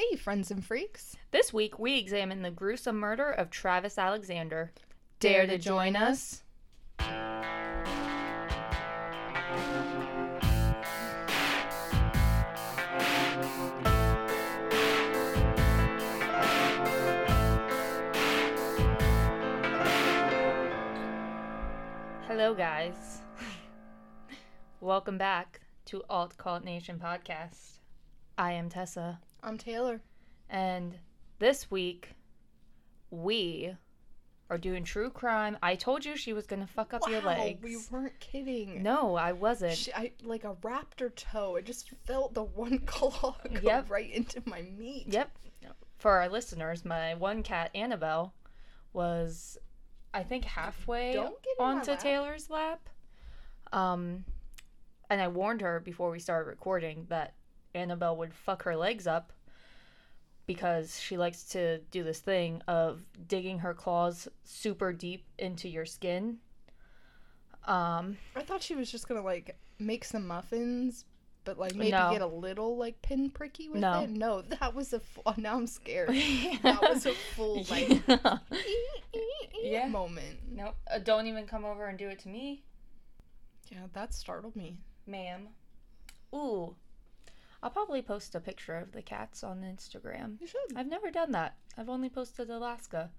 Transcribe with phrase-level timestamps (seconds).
[0.00, 1.14] Hey, friends and freaks.
[1.30, 4.72] This week, we examine the gruesome murder of Travis Alexander.
[5.18, 6.42] Dare to join us?
[22.26, 23.20] Hello, guys.
[24.80, 27.80] Welcome back to Alt Cult Nation podcast.
[28.38, 29.18] I am Tessa.
[29.42, 30.00] I'm Taylor.
[30.48, 30.96] And
[31.38, 32.10] this week,
[33.10, 33.74] we
[34.50, 35.56] are doing true crime.
[35.62, 37.62] I told you she was gonna fuck up your Wow, legs.
[37.62, 38.82] We weren't kidding.
[38.82, 39.74] No, I wasn't.
[39.76, 41.56] She, I like a raptor toe.
[41.56, 43.90] It just felt the one claw go Yep.
[43.90, 45.06] right into my meat.
[45.08, 45.30] Yep.
[45.98, 48.32] For our listeners, my one cat Annabelle
[48.94, 49.58] was,
[50.14, 52.00] I think, halfway Don't get in my onto lap.
[52.00, 52.88] Taylor's lap.
[53.70, 54.24] Um,
[55.10, 57.34] and I warned her before we started recording that
[57.74, 59.32] Annabelle would fuck her legs up
[60.46, 65.86] because she likes to do this thing of digging her claws super deep into your
[65.86, 66.38] skin.
[67.66, 71.04] Um, I thought she was just gonna like make some muffins,
[71.44, 72.10] but like maybe No.
[72.10, 74.00] get a little like pinpricky with No.
[74.02, 74.10] it.
[74.10, 75.00] No, that was a.
[75.00, 76.08] Full, now I'm scared.
[76.62, 78.02] that was a full like
[79.62, 79.86] Yeah.
[79.90, 80.38] moment.
[80.50, 80.74] Nope.
[80.92, 82.64] Uh, don't even come over and do it to me.
[83.70, 84.78] Yeah, that startled me.
[85.06, 85.48] ma'am.
[86.34, 86.74] Ooh.
[87.62, 90.40] I'll probably post a picture of the cats on Instagram.
[90.40, 90.76] You should.
[90.76, 91.56] I've never done that.
[91.76, 93.10] I've only posted Alaska.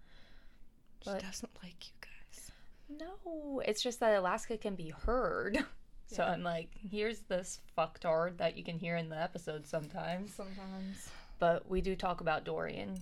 [1.03, 2.51] She doesn't like you guys.
[2.89, 5.57] No, it's just that Alaska can be heard.
[6.07, 6.31] So Yeah.
[6.33, 10.33] I'm like, here's this fucktard that you can hear in the episode sometimes.
[10.33, 11.09] Sometimes.
[11.39, 12.97] But we do talk about Dorian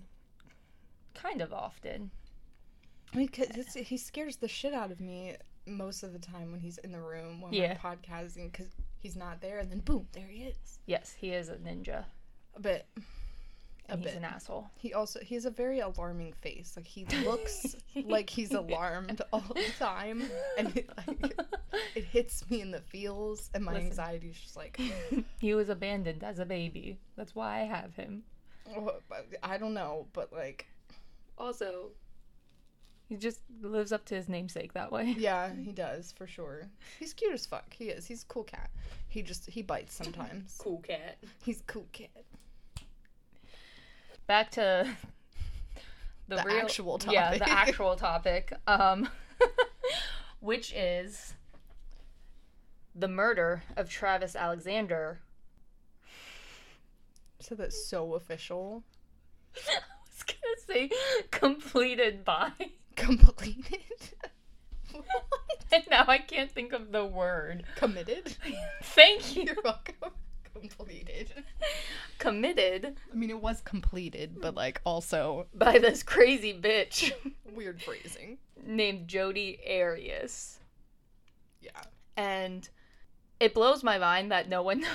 [1.16, 2.12] kind of often.
[3.12, 5.36] I mean, 'cause it's, he scares the shit out of me
[5.78, 7.78] most of the time when he's in the room when Yeah.
[7.84, 8.68] we're podcasting because
[9.00, 10.80] he's not there, and then boom, there he is.
[10.86, 12.06] Yes, he is a ninja.
[12.56, 12.86] A bit.
[12.98, 14.18] A And he's bit.
[14.18, 14.70] an asshole.
[14.78, 16.74] He also he has a very alarming face.
[16.78, 17.76] Like he looks
[18.06, 20.24] like he's alarmed all the time,
[20.58, 21.40] and it, like,
[21.96, 23.88] it hits me in the feels, and my Listen.
[23.88, 24.80] anxiety's just like,
[25.40, 27.00] he was abandoned as a baby.
[27.16, 28.24] That's why I have him.
[29.42, 30.68] I don't know, but like,
[31.40, 31.90] Also,
[33.10, 35.16] he just lives up to his namesake that way.
[35.18, 36.68] yeah, he does for sure.
[37.00, 37.74] He's cute as fuck.
[37.74, 38.06] He is.
[38.06, 38.70] He's a cool cat.
[39.08, 40.56] He just he bites sometimes.
[40.60, 41.18] Cool cat.
[41.44, 42.10] He's a cool cat.
[44.28, 44.88] Back to
[46.28, 47.54] the, The real, actual Yeah, the topic.
[47.54, 48.54] actual topic.
[48.68, 49.10] Um,
[50.40, 51.34] which is
[52.96, 55.20] the murder of Travis Alexander.
[57.40, 58.84] So that's so official.
[59.56, 60.92] I was gonna say
[61.32, 62.52] completed by,
[63.00, 63.66] Completed.
[64.92, 65.06] what?
[65.72, 67.64] and now I can't think of the word.
[67.76, 68.36] Committed.
[68.84, 69.44] Thank you.
[69.44, 70.12] You're welcome.
[70.54, 71.32] Completed.
[72.18, 77.12] Committed I mean, it was completed, but like also by this crazy bitch
[77.54, 78.40] weird phrasing.
[78.66, 80.60] named Jodi Arias.
[81.62, 81.72] Yeah.
[82.18, 82.68] and
[83.40, 84.86] it blows my mind that no one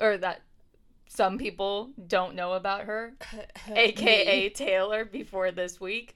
[0.00, 0.42] or that
[1.08, 3.14] some people don't know about her
[3.74, 6.14] aka taylor before this week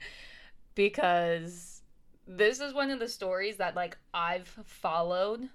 [0.75, 1.83] because
[2.27, 5.49] this is one of the stories that like i've followed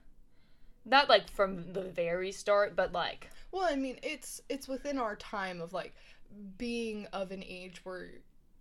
[0.86, 5.16] not like from the very start but like Well, I mean, it's it's within our
[5.16, 5.94] time of like
[6.58, 8.10] being of an age where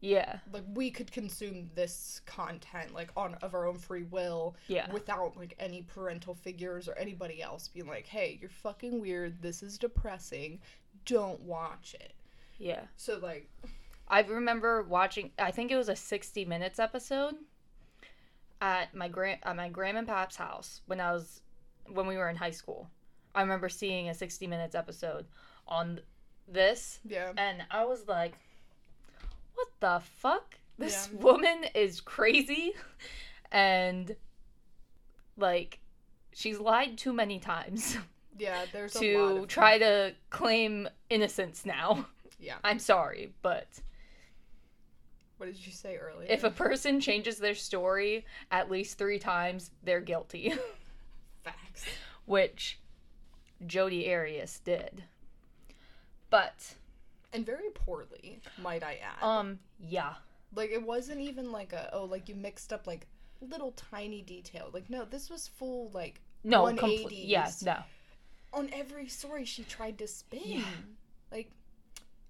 [0.01, 4.91] yeah like we could consume this content like on of our own free will yeah
[4.93, 9.41] without like any parental figures or anybody else being like, "Hey, you're fucking weird.
[9.43, 10.61] This is depressing.
[11.05, 12.13] Don't watch it."
[12.59, 13.51] yeah So like,
[14.09, 15.33] I remember watching.
[15.39, 17.35] I think it was a sixty minutes episode
[18.61, 21.41] at my grand at my grandma and pap's house when I was
[21.89, 22.89] when we were in high school.
[23.35, 25.27] I remember seeing a sixty minutes episode
[25.69, 26.01] on
[26.49, 27.33] this, yeah.
[27.37, 28.35] and I was like,
[29.55, 30.55] "What the fuck?
[30.79, 31.19] This Yeah.
[31.21, 32.75] woman is crazy,"
[33.51, 34.15] and
[35.37, 35.81] like
[36.33, 37.97] she's lied too many times
[38.39, 42.07] Yeah, there's a lot to try to claim innocence now.
[42.39, 42.57] Yeah.
[42.63, 43.67] I'm sorry, but
[45.39, 46.27] What did you say earlier?
[46.31, 50.55] if a person changes their story at least three times, they're guilty,
[51.45, 51.85] facts.
[52.25, 52.79] which
[53.67, 55.05] Jodi Arias did.
[56.31, 56.75] But
[57.33, 59.23] And very poorly, might I add.
[59.25, 60.15] um, yeah,
[60.55, 63.07] like it wasn't even like a oh like you mixed up like
[63.41, 64.71] little tiny detail.
[64.73, 66.79] Like no, this was full like no, 180s.
[66.79, 67.77] complete, yeah, no,
[68.53, 70.41] on every story she tried to spin.
[70.45, 70.65] Yeah.
[71.31, 71.51] Like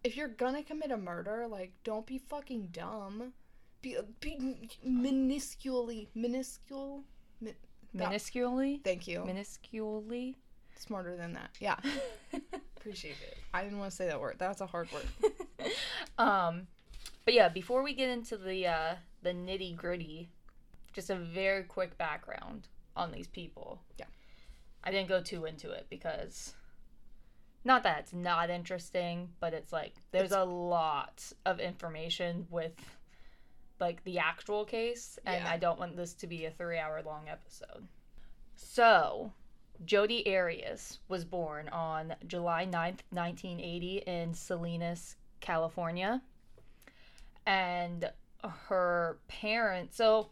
[0.04, 3.32] if you're gonna commit a murder, like don't be fucking dumb.
[3.82, 7.04] Be be minusculely minuscule.
[7.40, 7.54] Min-
[7.94, 9.20] minusculely, Thank you.
[9.20, 10.36] minusculely.
[10.78, 11.50] Smarter than that.
[11.60, 11.76] Yeah.
[12.86, 13.36] appreciate it.
[13.52, 14.36] I didn't want to say that word.
[14.38, 15.32] That's a hard word.
[16.18, 16.68] um,
[17.24, 20.28] but yeah, before we get into the uh, the nitty gritty,
[20.92, 23.80] just a very quick background on these people.
[23.98, 24.06] Yeah.
[24.84, 26.54] I didn't go too into it because
[27.66, 32.74] not that it's not interesting, but it's like there's It's- a lot of information with
[33.80, 35.50] like the actual case, and Yeah.
[35.50, 37.86] I don't want this to be a three hour long episode.
[38.54, 39.32] So,
[39.84, 46.22] Jodi Arias was born on July 9th, 1980, in Salinas, California.
[47.44, 48.10] And
[48.42, 50.30] her parents, so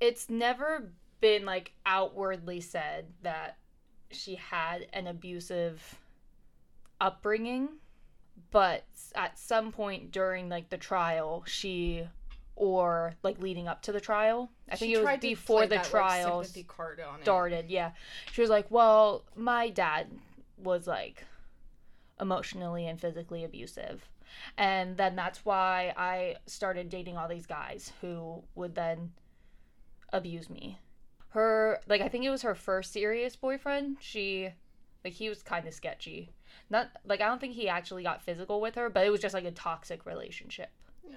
[0.00, 3.56] it's never been like outwardly said that
[4.10, 5.98] she had an abusive
[7.02, 7.68] upbringing,
[8.50, 8.84] but
[9.14, 12.06] at some point during like the trial, she
[12.54, 15.68] or like leading up to the trial, I think She it was tried before the
[15.70, 17.22] that, like, trial sympathy card on it.
[17.22, 17.70] started.
[17.70, 17.92] Yeah,
[18.30, 20.06] she was like, "Well, my dad
[20.56, 21.24] was like
[22.20, 24.08] emotionally and physically abusive."
[24.56, 29.12] And then that's why I started dating all these guys who would then
[30.12, 30.78] abuse me.
[31.30, 33.96] Her like I think it was her first serious boyfriend.
[34.00, 34.50] She
[35.04, 36.30] like he was kind of sketchy.
[36.72, 39.34] Not like I don't think he actually got physical with her, but it was just
[39.34, 40.70] like a toxic relationship.
[41.06, 41.16] Yeah.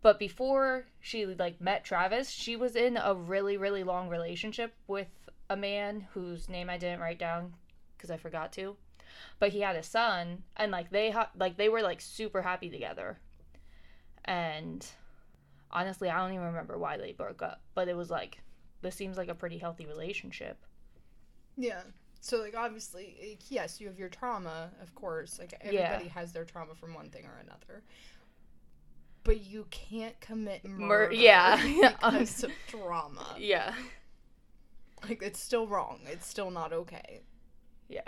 [0.00, 5.08] But before she like met Travis, she was in a really really long relationship with
[5.50, 7.52] a man whose name I didn't write down
[7.96, 8.76] because I forgot to.
[9.38, 12.70] But he had a son and like they ha- like they were like super happy
[12.70, 13.18] together.
[14.24, 14.86] And
[15.70, 18.38] honestly, I don't even remember why they broke up, but it was like
[18.80, 20.56] this seems like a pretty healthy relationship.
[21.58, 21.82] Yeah.
[22.20, 25.38] So like obviously, like, yes, you have your trauma, of course.
[25.38, 25.80] Like Yeah.
[25.80, 27.82] everybody has their trauma from one thing or another.
[29.24, 31.56] But you can't commit Mur- murder yeah.
[31.92, 33.34] because of trauma.
[33.38, 33.74] Yeah.
[35.08, 36.00] Like it's still wrong.
[36.06, 37.20] It's still not okay.
[37.88, 38.00] Yeah.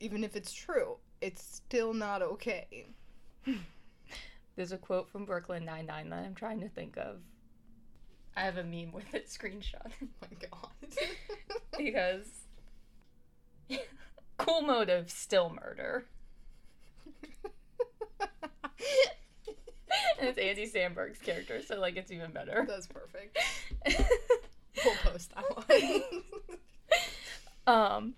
[0.00, 2.88] Even if it's true, it's still not okay.
[4.56, 7.18] There's a quote from Brooklyn Nine Nine that I'm trying to think of.
[8.36, 9.90] I have a meme with it screenshot.
[10.02, 11.08] Oh my god.
[11.78, 12.26] because
[14.38, 16.04] cool motive still murder
[20.18, 23.38] and it's andy samberg's character so like it's even better That's perfect.
[24.84, 26.02] We'll post that one.
[27.66, 28.14] um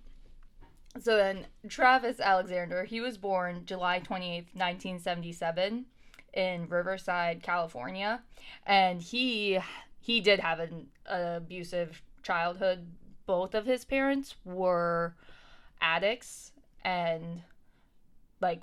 [0.98, 5.84] so then travis alexander he was born july 28th 1977
[6.32, 8.22] in riverside california
[8.66, 9.58] and he
[10.00, 12.86] he did have an abusive childhood
[13.26, 15.14] both of his parents were
[15.80, 16.52] addicts
[16.84, 17.42] and
[18.40, 18.60] like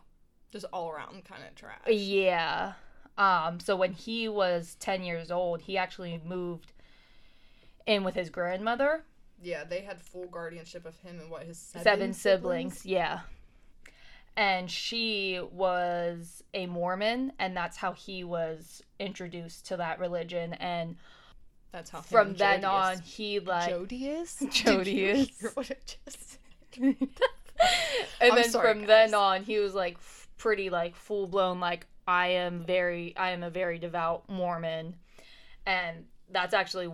[0.51, 1.79] Just all around kind of trash.
[1.87, 2.73] yeah
[3.17, 6.73] um so when he was 10 years old he actually moved
[7.85, 9.03] in with his grandmother
[9.41, 12.85] Yeah, they had full guardianship of him and what his seven, seven, siblings.
[12.85, 13.19] yeah
[14.35, 20.95] and she was a mormon and that's how he was introduced to that religion and
[21.71, 22.99] That's how from then Jodi on is.
[23.05, 24.41] he like Jodius?
[24.49, 24.53] Jodius.
[24.85, 26.39] Did you hear what I just?
[26.81, 26.97] and
[28.21, 31.85] I'm then sorry, from then on he was like f- pretty like full blown like
[32.07, 34.95] i am very i am a very devout mormon
[35.65, 36.91] and that's actually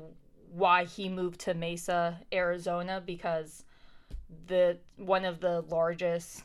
[0.51, 3.63] why he moved to mesa arizona because
[4.47, 6.43] the one of the largest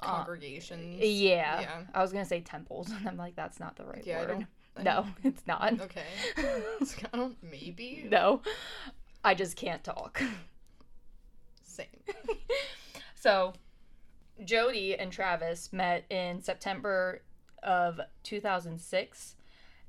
[0.00, 0.96] uh, Congregations.
[1.00, 1.80] yeah, Yeah.
[1.94, 4.28] i was gonna say temples and i'm like that's not the right Yeah, I word
[4.28, 6.04] don't- I no it's not Okay.
[6.80, 8.06] It's kind of- maybe.
[8.10, 8.40] no
[9.22, 10.22] i just can't talk
[11.70, 11.86] Same.
[13.14, 13.52] So,
[14.42, 17.20] Jodi and Travis met in September
[17.62, 19.36] of 2006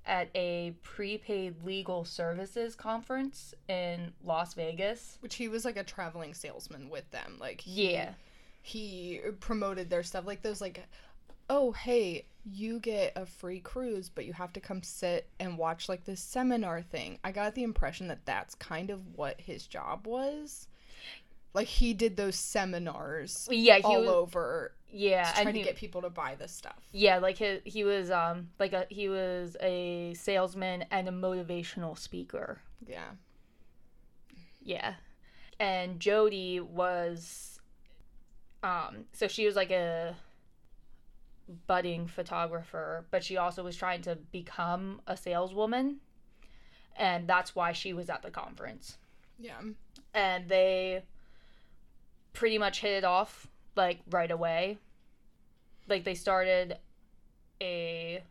[0.05, 5.17] at a prepaid legal services conference in Las Vegas.
[5.21, 7.37] Which he was like a traveling salesman with them.
[7.39, 8.13] Like he, Yeah.
[8.61, 10.85] he promoted their stuff like those like
[11.49, 15.89] oh hey you get a free cruise but you have to come sit and watch
[15.89, 20.05] like this seminar thing i got the impression that that's kind of what his job
[20.07, 20.67] was
[21.53, 25.59] like he did those seminars Yeah, he all was, over yeah, to try and to
[25.61, 29.09] get people to buy this stuff yeah, like he, he was um like a he
[29.09, 32.61] was a salesman and a motivational speaker.
[32.87, 33.11] yeah
[34.63, 34.95] Yeah.
[35.59, 37.59] And Jodi was
[38.63, 40.15] um so she was like a
[41.67, 45.99] budding photographer, but she also was trying to become a saleswoman.
[46.95, 48.97] And that's why she was at the conference.
[49.39, 49.61] yeah
[50.13, 51.03] And they
[52.33, 54.77] pretty much hit it off like right away.
[55.87, 56.77] Like they started
[57.61, 58.23] a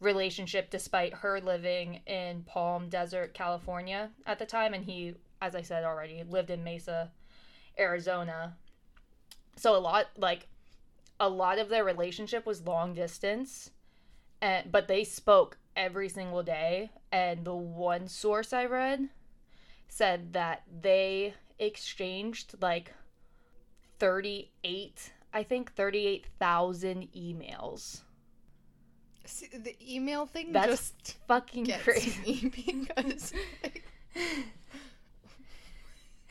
[0.00, 5.62] relationship despite her living in Palm Desert, California at the time and he as I
[5.62, 7.10] said already lived in Mesa,
[7.78, 8.56] Arizona.
[9.56, 10.48] So a lot like
[11.20, 13.70] a lot of their relationship was long distance,
[14.40, 16.90] and but they spoke every single day.
[17.10, 19.08] And the one source I read
[19.88, 22.92] said that they exchanged like
[23.98, 28.00] 38, I think 38,000 emails.
[29.24, 33.84] See, the email thing That's just fucking gets crazy because like,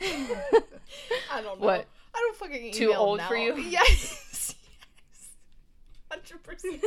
[0.00, 1.66] I don't know.
[1.66, 1.86] What?
[2.14, 3.28] I don't fucking email Too old now.
[3.28, 3.56] for you?
[3.58, 4.54] Yes.
[6.10, 6.10] yes.
[6.10, 6.80] 100%.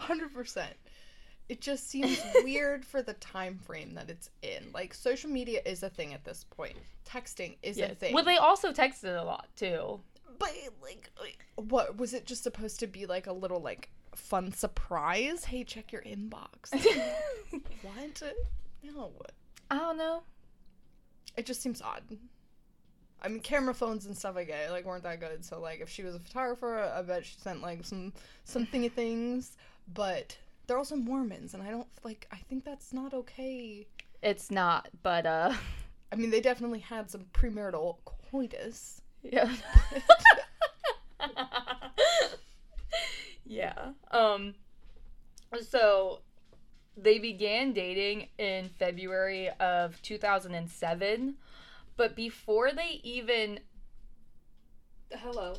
[0.00, 0.66] 100%.
[1.48, 4.70] It just seems weird for the time frame that it's in.
[4.72, 6.76] Like social media is a thing at this point.
[7.06, 8.14] Texting is a thing.
[8.14, 10.00] Well, they also texted a lot too.
[10.38, 11.10] But like,
[11.56, 12.26] what was it?
[12.26, 15.44] Just supposed to be like a little like fun surprise?
[15.44, 16.72] Hey, check your inbox.
[17.82, 18.22] what?
[18.82, 19.12] No.
[19.70, 20.22] I don't know.
[21.36, 22.02] It just seems odd.
[23.22, 25.44] I mean, camera phones and stuff I get like weren't that good.
[25.44, 28.12] So like, if she was a photographer, I bet she sent like some
[28.44, 29.56] some thingy things.
[29.92, 32.26] But they're also Mormons, and I don't like.
[32.32, 33.86] I think that's not okay.
[34.22, 35.52] It's not, but uh
[36.12, 37.96] I mean, they definitely had some premarital
[38.30, 39.00] coitus.
[39.22, 39.52] yeah.
[43.44, 43.90] yeah.
[44.10, 44.54] Um
[45.60, 46.20] so
[46.96, 51.34] they began dating in February of 2007,
[51.96, 53.60] but before they even
[55.12, 55.54] Hello.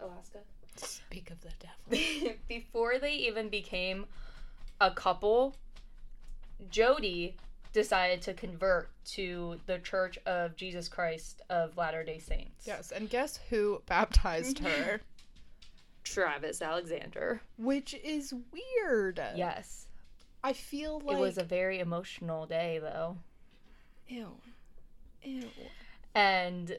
[0.00, 0.40] Alaska.
[0.76, 2.34] Speak of the devil.
[2.48, 4.06] before they even became
[4.80, 5.54] a couple,
[6.70, 7.36] Jodi
[7.72, 12.66] decided to convert to the Church of Jesus Christ of Latter day Saints.
[12.66, 15.00] yes, and guess who baptized her?
[16.04, 17.40] Travis Alexander.
[17.58, 19.20] Which is weird.
[19.34, 19.86] Yes.
[20.42, 23.16] I feel like it was a very emotional day, though.
[24.08, 24.28] ew,
[25.22, 25.48] ew.
[26.14, 26.76] And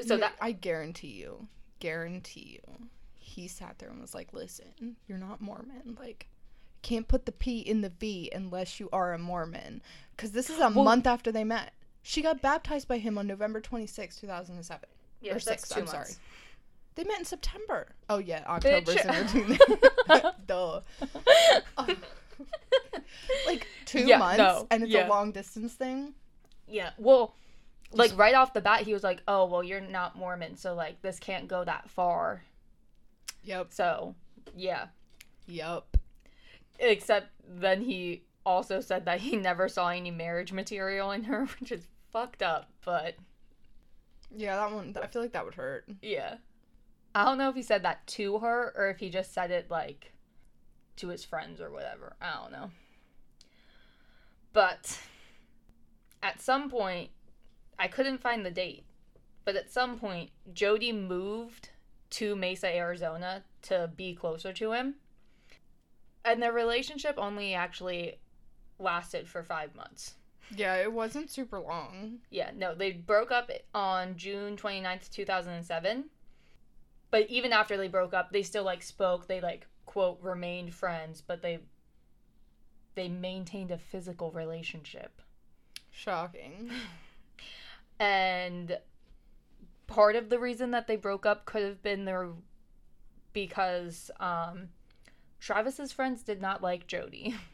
[0.00, 0.34] so You- that.
[0.40, 1.48] I guarantee you,
[1.80, 2.88] guarantee you,
[3.32, 5.96] he sat there and was like, "Listen, you're not Mormon.
[5.98, 6.28] Like,
[6.82, 9.82] can't put the P in the V unless you are a Mormon."
[10.16, 11.72] Because this is a Well- month after they met.
[12.02, 14.88] She got baptized by him on November 26, 2007.
[15.20, 15.92] Yeah, or that's six, two I'm months.
[15.92, 16.20] sorry.
[16.96, 17.94] They met in September.
[18.10, 19.36] Oh yeah, October's Bitch.
[19.36, 20.32] in between.
[20.46, 20.80] Duh.
[21.78, 21.86] Uh,
[23.46, 25.06] like two Yeah, months, no, and it's yeah.
[25.06, 26.14] a long distance thing.
[26.68, 26.90] Yeah.
[26.98, 27.34] Well,
[27.92, 31.00] like right off the bat, he was like, oh, well, you're not Mormon, so like
[31.02, 32.42] this can't go that far.
[33.44, 33.68] Yep.
[33.72, 34.14] So,
[34.56, 34.86] yeah.
[35.46, 35.96] Yep.
[36.78, 41.72] Except then he also said that he never saw any marriage material in her, which
[41.72, 43.14] is fucked up, but
[44.34, 44.94] Yeah, that one.
[45.02, 45.88] I feel like that would hurt.
[46.02, 46.36] yeah.
[47.14, 49.70] I don't know if he said that to her or if he just said it
[49.70, 50.12] like
[50.96, 52.14] to his friends or whatever.
[52.22, 52.70] I don't know.
[54.54, 54.98] But
[56.22, 57.10] at some point,
[57.78, 58.84] I couldn't find the date,
[59.44, 61.68] but at some point, Jodi moved
[62.12, 64.96] to Mesa, Arizona to be closer to him.
[66.24, 68.18] And their relationship only actually
[68.78, 70.14] lasted for five months.
[70.54, 72.18] Yeah, it wasn't super long.
[72.30, 76.04] Yeah, no, they broke up on June 29th, 2007.
[77.10, 79.26] But even after they broke up, they still like spoke.
[79.26, 81.60] They like quote remained friends, but they
[82.94, 85.20] they maintained a physical relationship.
[85.90, 86.70] Shocking.
[87.98, 88.78] And
[89.92, 92.30] part of the reason that they broke up could have been their
[93.34, 94.68] because um
[95.38, 97.34] Travis's friends did not like Jodi.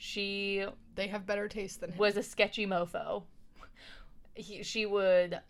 [0.00, 0.64] She
[0.94, 1.98] They have better taste than him.
[1.98, 3.24] was a sketchy mofo.
[4.34, 5.40] He, she would,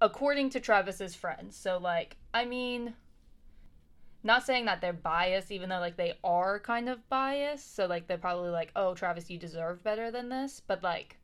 [0.00, 1.56] according to Travis's friends.
[1.56, 2.94] So, like, I mean,
[4.22, 7.74] not saying that they're biased, even though, like, they are kind of biased.
[7.74, 10.62] So, like, they're probably like, oh, Travis, you deserve better than this.
[10.64, 11.18] But, like,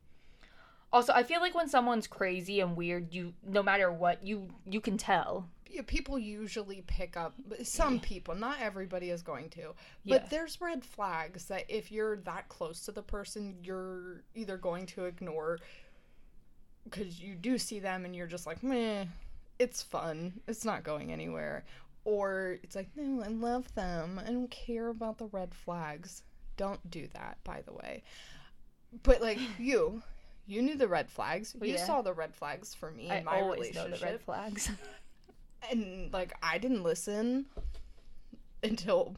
[0.93, 4.79] also, I feel like when someone's crazy and weird, you, no matter what, you, you
[4.79, 5.49] can tell.
[5.73, 7.33] Yeah, people usually pick up
[7.63, 9.73] some people not everybody is going to.
[10.03, 10.19] Yeah.
[10.19, 14.85] but there's red flags that if you're that close to the person you're either going
[14.87, 15.57] to ignore
[16.83, 19.05] because you do see them and you're just like meh
[19.57, 20.33] it's fun.
[20.47, 21.63] It's not going anywhere.
[22.05, 24.21] Or it's like no i love them.
[24.23, 26.23] I don't care about the red flags.
[26.55, 28.03] Don't do that by the way.
[29.01, 30.03] But like you
[30.45, 31.85] you knew the red flags you Yeah.
[31.85, 34.69] saw the red flags for me in I my always know the red flags.
[35.71, 37.45] and like I didn't listen
[38.63, 39.15] until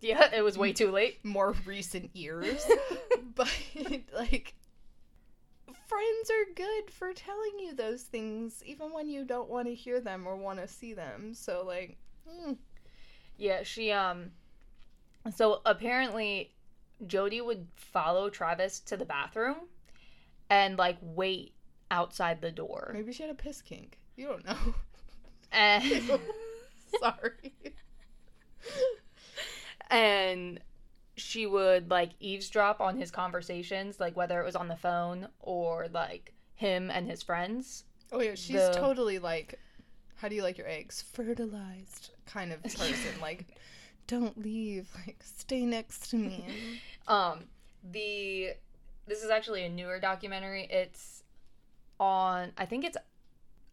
[0.00, 1.24] yeah, it was way too late.
[1.24, 2.64] more recent years.
[3.34, 3.50] but
[4.14, 4.54] like
[5.86, 10.00] friends are good for telling you those things even when you don't want to hear
[10.00, 11.34] them or want to see them.
[11.34, 11.96] So like
[12.28, 12.56] mm,
[13.36, 14.30] Yeah, she um
[15.34, 16.52] so apparently
[17.06, 19.56] Jodi would follow Travis to the bathroom
[20.52, 21.54] and like wait
[21.90, 22.90] outside the door.
[22.92, 23.98] maybe she had a piss kink.
[24.16, 24.56] You don't know.
[25.54, 25.84] And
[27.00, 27.52] Sorry.
[29.90, 30.60] and
[31.16, 35.88] she would like eavesdrop on his conversations, like whether it was on the phone or
[35.92, 37.84] like him and his friends.
[38.12, 39.58] Oh yeah, she's The- totally like,
[40.16, 41.02] how do you like your eggs?
[41.12, 42.94] Fertilized kind of person.
[43.20, 43.46] like,
[44.06, 44.88] don't leave.
[45.06, 46.44] Like, stay next to me.
[47.08, 47.44] Um,
[47.90, 48.52] the
[49.06, 50.66] this is actually a newer documentary.
[50.70, 51.22] It's
[51.98, 52.96] on I think it's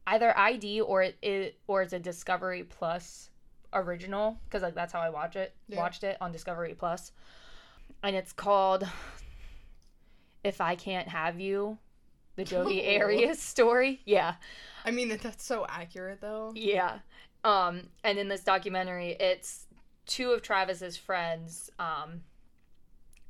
[0.08, 3.30] either ID or it, it or it's a Discovery Plus
[3.74, 5.54] original because like that's how I watch it.
[5.68, 5.78] Yeah.
[5.78, 7.12] Watched it on Discovery Plus,
[8.04, 8.88] and it's called
[10.44, 11.78] "If I Can't Have You."
[12.36, 12.98] The Jodi.
[13.02, 14.02] Arias story.
[14.06, 14.36] Yeah.
[14.86, 16.54] I mean, that's so accurate though.
[16.56, 17.00] Yeah.
[17.44, 19.66] Um, and in this documentary, it's
[20.06, 22.22] two of Travis's friends, um,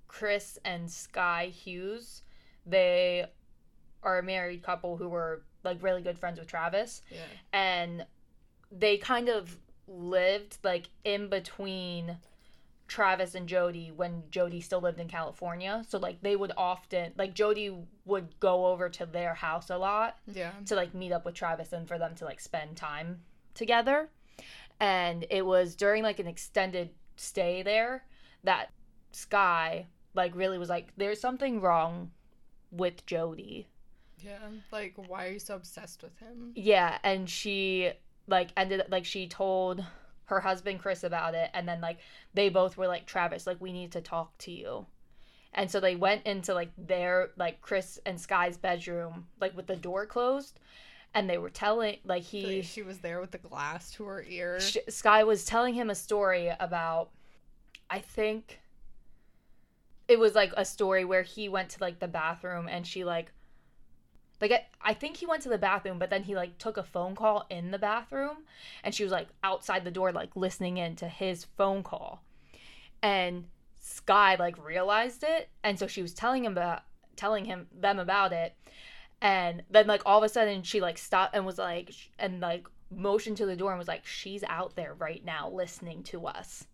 [0.10, 2.24] Chris and Sky Hughes.
[2.66, 3.26] They
[4.04, 7.22] are a married couple who were like really good friends with Travis, Yeah.
[7.54, 8.06] and
[8.72, 12.18] they kind of lived like in between
[12.88, 15.84] Travis and Jodi when Jodi still lived in California.
[15.88, 17.72] So like they would often like Jodi
[18.06, 20.52] would go over to their house a lot Yeah.
[20.66, 23.22] to like meet up with Travis and for them to like spend time
[23.54, 24.10] together.
[24.80, 28.06] And it was during like an extended stay there
[28.44, 28.72] that
[29.12, 32.12] Sky like really was like, there's something wrong
[32.72, 33.68] with Jodi.
[34.24, 34.38] Yeah.
[34.72, 36.52] Like, why are you so obsessed with him?
[36.56, 37.92] Yeah, and she
[38.28, 39.84] like ended like she told
[40.26, 41.98] her husband Chris about it and then like
[42.36, 44.86] they both were like Travis like we need to talk to you.
[45.54, 49.76] And so they went into like their like Chris and Sky's bedroom like with the
[49.76, 50.60] door closed
[51.16, 54.60] and they were telling like he she was there with the glass to her ear.
[54.60, 57.10] Sh- Sky was telling him a story about,
[57.90, 58.60] I think
[60.10, 63.32] it was like a story where he went to like the bathroom and she like,
[64.42, 66.84] like I, I think he went to the bathroom, but then he like took a
[66.84, 68.38] phone call in the bathroom
[68.84, 72.24] and she was like outside the door, like listening in to his phone call.
[73.04, 73.46] And
[73.78, 75.50] Sky like realized it.
[75.64, 76.82] And so she was telling him about,
[77.16, 78.56] telling him, them about it.
[79.22, 82.68] And then like all of a sudden she like stopped and was like, and like
[82.90, 86.66] motioned to the door and was like, she's out there right now listening to us.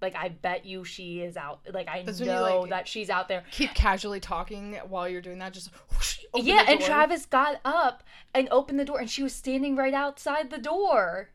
[0.00, 1.60] Like I bet you she is out.
[1.72, 3.44] Like I That's when you, know like- that she's out there.
[3.50, 5.52] Keep casually talking while you're doing that.
[5.52, 6.80] Just whoosh, yeah, and.
[6.80, 11.30] Travis got up and opened the door, and she was standing right outside the door.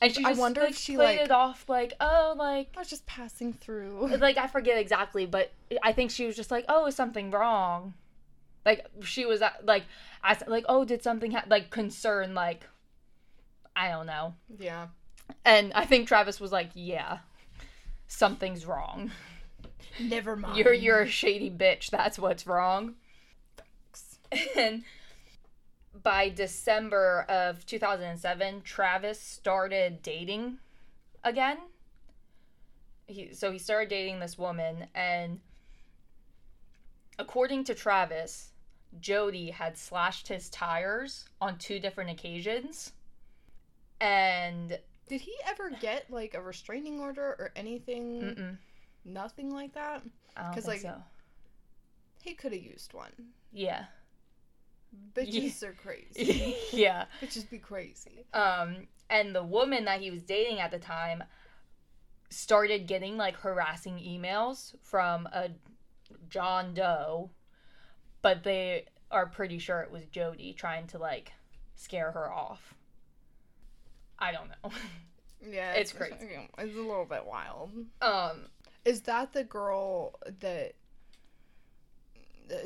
[0.00, 2.80] And she I just wonder if she, played like- it off like, oh, like, I
[2.80, 4.16] was just passing through.
[4.18, 5.52] like I forget exactly, but
[5.82, 7.94] I think she was just like, oh, is something wrong?
[8.64, 9.84] Like she was uh, like,
[10.24, 11.44] I like, oh, did something ha-?
[11.48, 12.66] like concern like,
[13.76, 14.34] I don't know.
[14.58, 14.88] Yeah.
[15.44, 17.18] And I think Travis was like, yeah,
[18.06, 19.10] something's wrong.
[20.00, 20.56] Never mind.
[20.58, 21.90] You're you're a shady bitch.
[21.90, 22.94] That's what's wrong.
[24.56, 24.84] And
[26.02, 30.56] by December of 2007, Travis started dating
[31.22, 31.58] again.
[33.06, 35.40] He, so he started dating this woman, and
[37.18, 38.52] according to Travis,
[39.00, 42.92] Jodi had slashed his tires on two different occasions.
[44.00, 44.78] And
[45.12, 48.22] Did he ever get like a restraining order or anything?
[48.22, 48.56] mm-mm,
[49.04, 50.00] Nothing like that.
[50.34, 51.02] I don't 'Cause, think like, so.
[52.22, 53.12] He could have used one.
[53.52, 53.84] Yeah.
[55.14, 56.56] Bitches are crazy.
[56.72, 57.04] yeah.
[57.20, 58.24] Bitches be crazy.
[58.32, 61.22] Um, and the woman that he was dating at the time
[62.30, 65.50] started getting like harassing emails from a
[66.30, 67.28] John Doe,
[68.22, 71.32] but they are pretty sure it was Jodi trying to like
[71.74, 72.72] scare her off.
[74.22, 74.70] I don't know.
[75.44, 76.14] Yeah, It's crazy.
[76.56, 77.72] It's a little bit wild.
[78.00, 78.42] um,
[78.84, 80.74] Is that the girl that?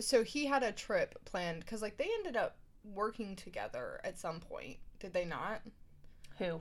[0.01, 4.41] So he had a trip planned because like they ended up working together at some
[4.41, 4.77] point.
[5.01, 5.63] Did they not?
[6.39, 6.61] who?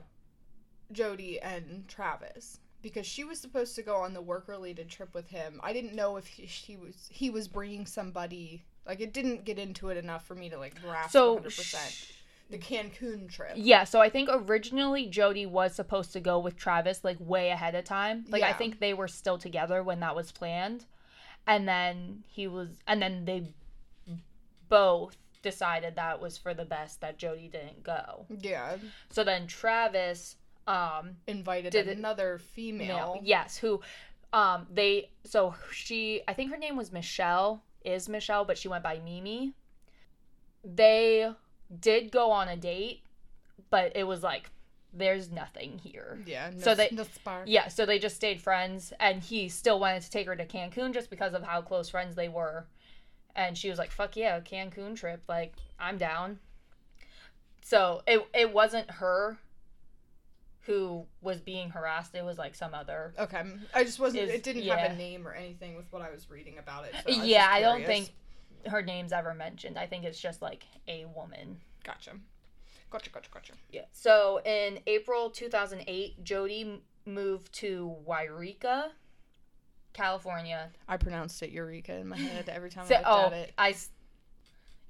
[0.90, 5.28] Jodi and Travis because she was supposed to go on the work related trip with
[5.28, 5.60] him.
[5.62, 9.58] I didn't know if he, she was he was bringing somebody like it didn't get
[9.58, 12.12] into it enough for me to like grasp So 100%.
[12.50, 13.52] The Cancun trip.
[13.56, 17.74] yeah, so I think originally Jodi was supposed to go with Travis like way ahead
[17.74, 18.24] of time.
[18.28, 20.84] Like I think they were still together when that was planned.
[21.48, 23.52] And then he was and then they
[24.68, 28.26] both decided that it was for the best that Jodi didn't go.
[28.40, 28.76] Yeah,
[29.10, 32.86] So then Travis um invited Did it- another female.
[33.14, 33.80] male, yes, who
[34.32, 38.82] um they so she I think her name was Michelle, is Michelle, but she went
[38.82, 39.52] by Mimi.
[40.64, 41.30] They
[41.80, 43.02] did go on a date,
[43.70, 44.50] but it was like
[44.92, 46.18] there's nothing here.
[46.26, 47.44] Yeah, no, So they- no spark.
[47.46, 50.94] Yeah, so they just stayed friends and he still wanted to take her to Cancun
[50.94, 52.66] just because of how close friends they were.
[53.34, 55.22] And she was like, "Fuck yeah, Cancun trip.
[55.28, 56.38] Like, I'm down."
[57.60, 59.38] So, it it wasn't her
[60.62, 62.14] who was being harassed.
[62.14, 63.12] It was like some other.
[63.18, 63.42] Okay,
[63.74, 64.24] I just wasn't.
[64.24, 64.76] Is- it didn't yeah.
[64.78, 66.94] have a name or anything with what I was reading about it.
[67.06, 68.10] so I yeah, I don't think
[68.68, 69.78] her name's ever mentioned.
[69.78, 71.58] I think it's just like a woman.
[71.84, 72.12] Gotcha.
[72.90, 73.10] Gotcha.
[73.10, 73.30] Gotcha.
[73.30, 73.52] Gotcha.
[73.70, 73.84] Yeah.
[73.92, 78.90] So in April 2008, Jodi moved to Yreka,
[79.92, 80.70] California.
[80.88, 83.54] I pronounced it Eureka in my head every time So, I looked oh, at it.
[83.58, 83.74] I,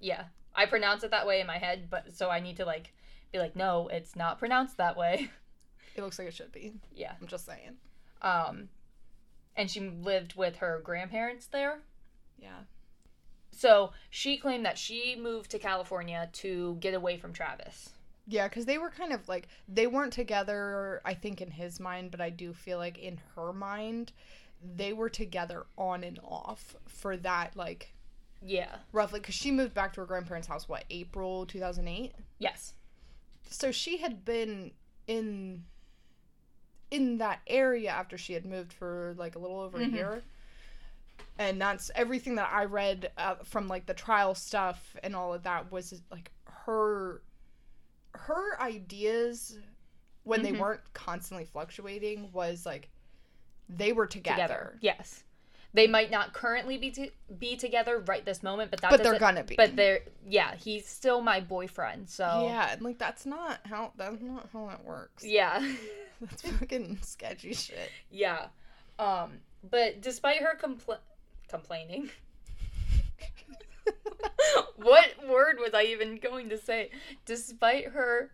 [0.00, 2.92] yeah, I pronounce it that way in my head, but so I need to like
[3.32, 5.30] be like, no, it's not pronounced that way.
[5.94, 6.74] It looks like it should be.
[6.94, 7.12] yeah.
[7.18, 7.76] I'm just saying.
[8.20, 8.68] Um,
[9.56, 11.78] and she lived with her grandparents there.
[12.38, 12.64] Yeah.
[13.56, 17.90] So she claimed that she moved to California to get away from Travis.
[18.26, 21.00] Yeah, because they were kind of like they weren't together.
[21.04, 24.12] I think in his mind, but I do feel like in her mind,
[24.62, 27.94] they were together on and off for that like
[28.42, 28.76] Yeah.
[28.92, 29.20] roughly.
[29.20, 30.68] Because she moved back to her grandparents' house.
[30.68, 32.12] What April two thousand eight.
[32.38, 32.74] Yes.
[33.48, 34.72] So she had been
[35.06, 35.64] in
[36.90, 39.92] in that area after she had moved for like a little over Mhm.
[39.92, 40.22] a year.
[41.38, 45.42] And that's everything that I read uh, from like the trial stuff and all of
[45.42, 47.22] that was like her
[48.14, 49.58] her ideas
[50.24, 50.58] when they Mhm.
[50.58, 52.88] weren't constantly fluctuating was like
[53.68, 54.78] they were together, Together.
[54.80, 55.22] Yes.
[55.74, 59.18] They might not currently be to- be together right this moment, but that but they're
[59.18, 59.56] gonna be.
[59.56, 62.08] But they're yeah, he's still my boyfriend.
[62.08, 65.22] So yeah, and like that's not how that's not how that works.
[65.24, 65.60] yeah.
[66.22, 67.90] That's fucking sketchy shit.
[68.10, 68.46] Yeah.
[68.98, 70.96] Um, but despite her compl-
[71.48, 72.10] complaining,
[74.76, 76.90] what word was I even going to say?
[77.24, 78.30] Despite her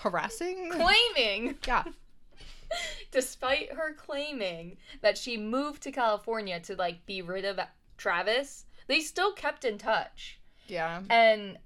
[0.00, 0.70] Harassing?
[0.70, 1.84] claiming, Yeah.
[3.10, 7.60] despite her claiming that she moved to California to like be rid of
[7.96, 10.38] Travis, they still kept in touch.
[10.66, 11.02] Yeah.
[11.10, 11.58] And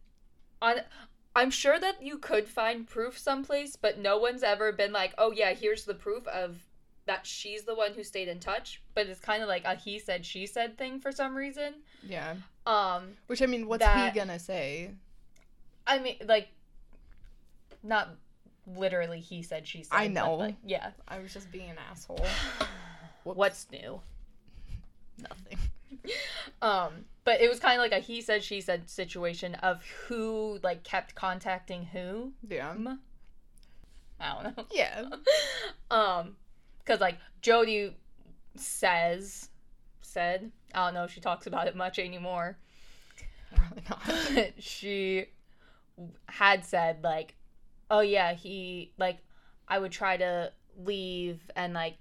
[0.62, 0.76] on
[1.34, 5.30] I'm sure that you could find proof someplace, but no one's ever been like, "Oh
[5.30, 6.58] yeah, here's the proof of
[7.10, 9.98] that she's the one who stayed in touch." But it's kind of like a he
[9.98, 11.74] said she said thing for some reason.
[12.02, 12.34] Yeah.
[12.66, 14.92] Um, Which I mean, what's That- he gonna say?
[15.86, 16.48] I mean, like,
[17.82, 18.10] not
[18.76, 19.96] literally he said she said.
[19.96, 20.34] I know.
[20.34, 20.90] like, yeah.
[21.08, 22.18] I was just being an asshole.
[23.24, 23.36] Whoops.
[23.36, 24.00] What's new?
[25.18, 25.58] nothing?
[26.62, 30.58] Um, but it was kind of like a he said she said situation of who
[30.62, 32.32] like kept contacting who.
[32.46, 32.74] Yeah.
[34.20, 34.64] I don't know.
[34.70, 35.04] Yeah.
[35.90, 36.36] um
[36.84, 37.94] because like jodi
[38.56, 39.48] says
[40.02, 42.56] said i don't know if she talks about it much anymore
[43.54, 44.52] Probably not.
[44.58, 45.26] she
[46.26, 47.34] had said like
[47.90, 49.18] oh yeah he like
[49.68, 50.52] i would try to
[50.84, 51.96] leave and like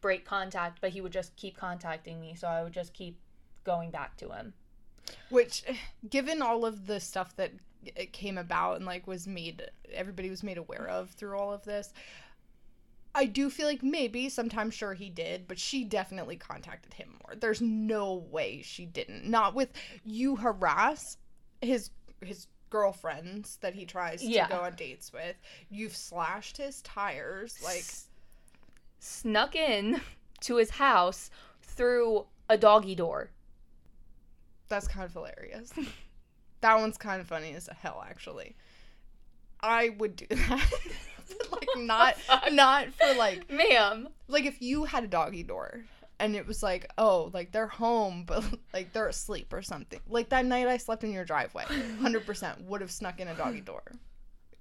[0.00, 3.18] break contact but he would just keep contacting me so i would just keep
[3.64, 4.52] going back to him
[5.30, 5.64] Which,
[6.08, 7.52] given all of the stuff that
[7.84, 11.64] it came about and like was made, everybody was made aware of through all of
[11.64, 11.92] this.
[13.14, 17.34] I do feel like maybe sometimes sure he did, but she definitely contacted him more.
[17.34, 19.24] There's no way she didn't.
[19.28, 19.72] Not with
[20.04, 21.16] you harass
[21.60, 21.90] his
[22.24, 24.46] his girlfriends that he tries Yeah.
[24.46, 25.36] to go on dates with.
[25.70, 28.08] You've slashed his tires like S-
[29.00, 30.00] snuck in
[30.40, 31.30] to his house
[31.62, 33.30] through a doggy door
[34.68, 35.72] That's kind of hilarious.
[36.60, 38.54] that one's kind of funny as hell, actually.
[39.60, 40.70] I would do that,
[41.52, 42.16] like not
[42.52, 45.84] not for like ma'am like if you had a doggy door
[46.20, 50.00] and it was like oh like they're home but like they're asleep or something.
[50.08, 51.64] Like that night I slept in your driveway,
[52.00, 53.82] hundred percent would have snuck in a doggy door.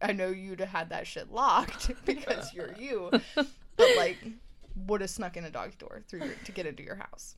[0.02, 4.18] I know you'd have had that shit locked because you're you, but like
[4.86, 7.36] would have snuck in a doggy door through your, to get into your house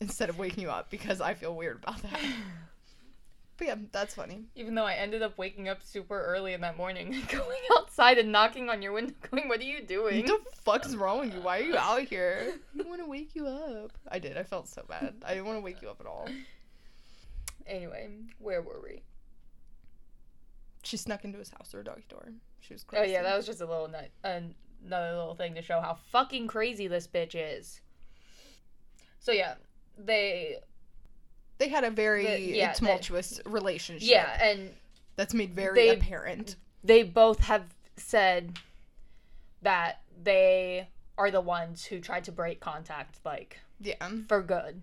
[0.00, 2.20] instead of waking you up because I feel weird about that.
[3.58, 4.44] But yeah, that's funny.
[4.54, 8.30] Even though I ended up waking up super early in that morning, going outside and
[8.30, 11.40] knocking on your window, going, "What are you doing?" What the fuck's wrong with you?
[11.40, 12.54] Why are you out here?
[12.78, 13.90] I want to wake you up.
[14.06, 14.36] I did.
[14.38, 15.16] I felt so bad.
[15.24, 16.28] I didn't want to wake you up at all.
[17.66, 19.02] Anyway, where were we?
[20.84, 22.28] She snuck into his house through a doggy door.
[22.60, 23.10] She was crazy.
[23.10, 26.46] Oh yeah, that was just a little nut, another little thing to show how fucking
[26.46, 27.80] crazy this bitch is.
[29.18, 29.54] So yeah,
[29.98, 30.58] they
[31.58, 34.08] They had a very The- yeah, they- tumultuous relationship.
[34.08, 34.74] yeah, and
[35.16, 36.54] That's made very They- apparent.
[36.84, 38.58] they both have said
[39.62, 44.08] that they are the ones who tried to break contact, like Yeah.
[44.28, 44.82] for good.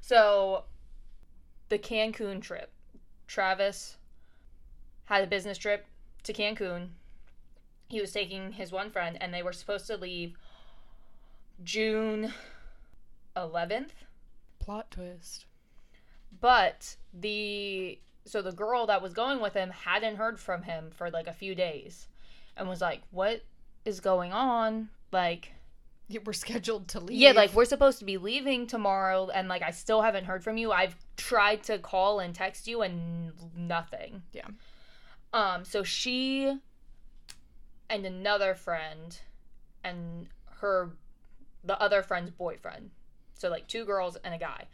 [0.00, 0.66] So,
[1.68, 2.70] the Cancun trip.
[3.26, 3.96] Travis
[5.06, 5.86] had a business trip
[6.22, 6.90] to Cancun.
[7.88, 10.36] He was taking his one friend, and they were supposed to leave
[11.64, 12.32] June
[13.36, 14.05] 11th.
[14.66, 15.46] Plot twist.
[16.40, 21.08] But the so the girl that was going with him hadn't heard from him for
[21.10, 22.08] like a few days
[22.56, 23.42] and was like, What
[23.84, 24.88] is going on?
[25.12, 25.52] Like,
[26.08, 27.16] Yeah, we're scheduled to leave.
[27.16, 30.56] yeah, like we're supposed to be leaving tomorrow and like I still haven't heard from
[30.58, 30.72] you.
[30.72, 34.22] I've tried to call and text you and nothing.
[34.32, 34.48] Yeah.
[35.32, 36.58] Um so she
[37.88, 39.16] and another friend
[39.84, 40.26] and
[40.60, 40.90] her
[41.62, 42.90] the other friend's boyfriend.
[43.36, 44.64] So like two girls and a guy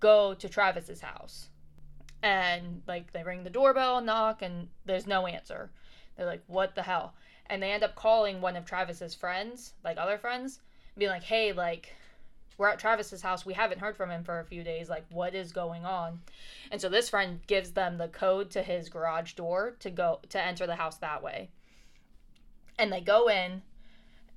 [0.00, 1.48] go to Travis's house.
[2.22, 5.70] And like they ring the doorbell, knock and there's no answer.
[6.16, 7.14] They're like, "What the hell?"
[7.46, 10.60] And they end up calling one of Travis's friends, like other friends,
[10.96, 11.94] being like, "Hey, like
[12.56, 13.46] we're at Travis's house.
[13.46, 14.90] We haven't heard from him for a few days.
[14.90, 16.20] Like, what is going on?"
[16.72, 20.42] And so this friend gives them the code to his garage door to go to
[20.42, 21.50] enter the house that way.
[22.80, 23.62] And they go in,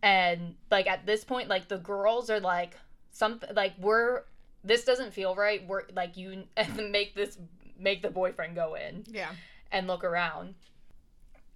[0.03, 2.77] and like at this point, like the girls are like
[3.11, 4.23] something like we're
[4.63, 5.65] this doesn't feel right.
[5.67, 6.43] We're like you
[6.89, 7.37] make this
[7.79, 9.31] make the boyfriend go in Yeah.
[9.71, 10.55] and look around.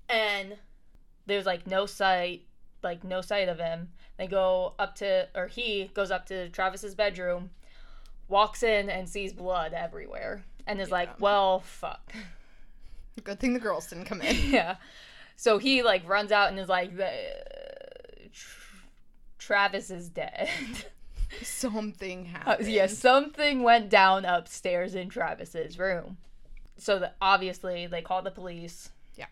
[0.09, 0.57] And
[1.27, 2.43] there's like no sight,
[2.83, 3.89] like no sight of him.
[4.17, 7.49] They go up to, or he goes up to Travis's bedroom,
[8.29, 10.93] walks in and sees blood everywhere, and is Yeah.
[10.95, 12.13] like, well, fuck.
[13.23, 14.35] Good thing the girls didn't come in.
[14.51, 14.75] yeah.
[15.35, 16.91] So he like runs out and is like,
[19.37, 20.49] Travis is dead.
[21.43, 22.69] Something Uh, happened.
[22.69, 26.17] yeah, something went down upstairs in Travis's room.
[26.77, 28.91] So that obviously they call the police.
[29.15, 29.27] Yeah.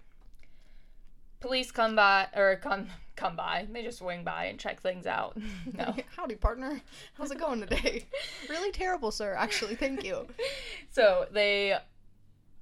[1.40, 3.68] Police come by or come come by.
[3.72, 5.38] They just swing by and check things out.
[5.74, 5.96] No.
[6.16, 6.82] Howdy, partner.
[7.16, 8.06] How's it going today?
[8.50, 9.34] really terrible, sir.
[9.36, 10.28] Actually, thank you.
[10.92, 11.78] so they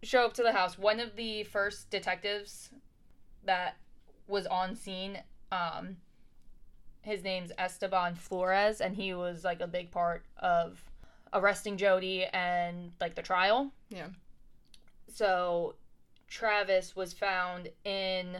[0.04, 0.78] show up to the house.
[0.78, 2.70] One of the first detectives
[3.46, 3.78] that
[4.28, 5.20] was on scene,
[5.52, 5.98] um,
[7.02, 10.84] his name's Esteban Flores, and he was like a big part of
[11.34, 13.72] arresting Jodi and like the trial.
[13.90, 14.08] Yeah.
[15.08, 15.76] So
[16.28, 18.38] Travis was found in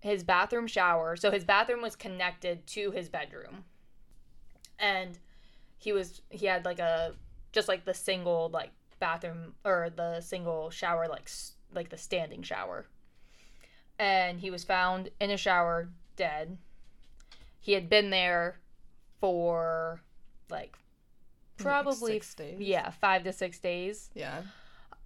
[0.00, 1.16] his bathroom shower.
[1.16, 3.64] So his bathroom was connected to his bedroom.
[4.78, 5.18] And
[5.78, 7.14] he was he had like a
[7.52, 11.30] just like the single like bathroom or the single shower like
[11.74, 12.86] like the standing shower.
[13.98, 16.56] And he was found in a shower dead.
[17.60, 18.58] He had been there
[19.20, 20.00] for
[20.48, 20.76] like
[21.58, 22.58] probably six days.
[22.60, 24.42] yeah, 5 to 6 days Yeah.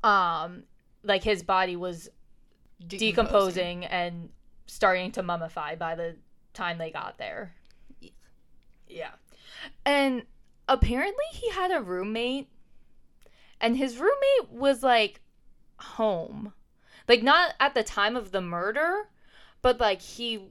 [0.05, 0.63] um
[1.03, 2.09] like his body was
[2.87, 4.31] decomposing and
[4.67, 6.17] starting to mummify by the
[6.55, 7.55] time they got there.
[8.01, 8.15] Eek.
[8.89, 9.11] Yeah.
[9.85, 10.23] And
[10.69, 12.49] apparently he had a roommate
[13.61, 15.21] and his roommate was like
[15.79, 16.53] home.
[17.09, 19.09] Like not at the time of the murder,
[19.61, 20.47] but like he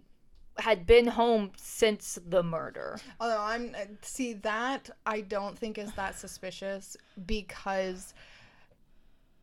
[0.59, 2.99] had been home since the murder.
[3.19, 8.13] Although I'm uh, see that I don't think is that suspicious because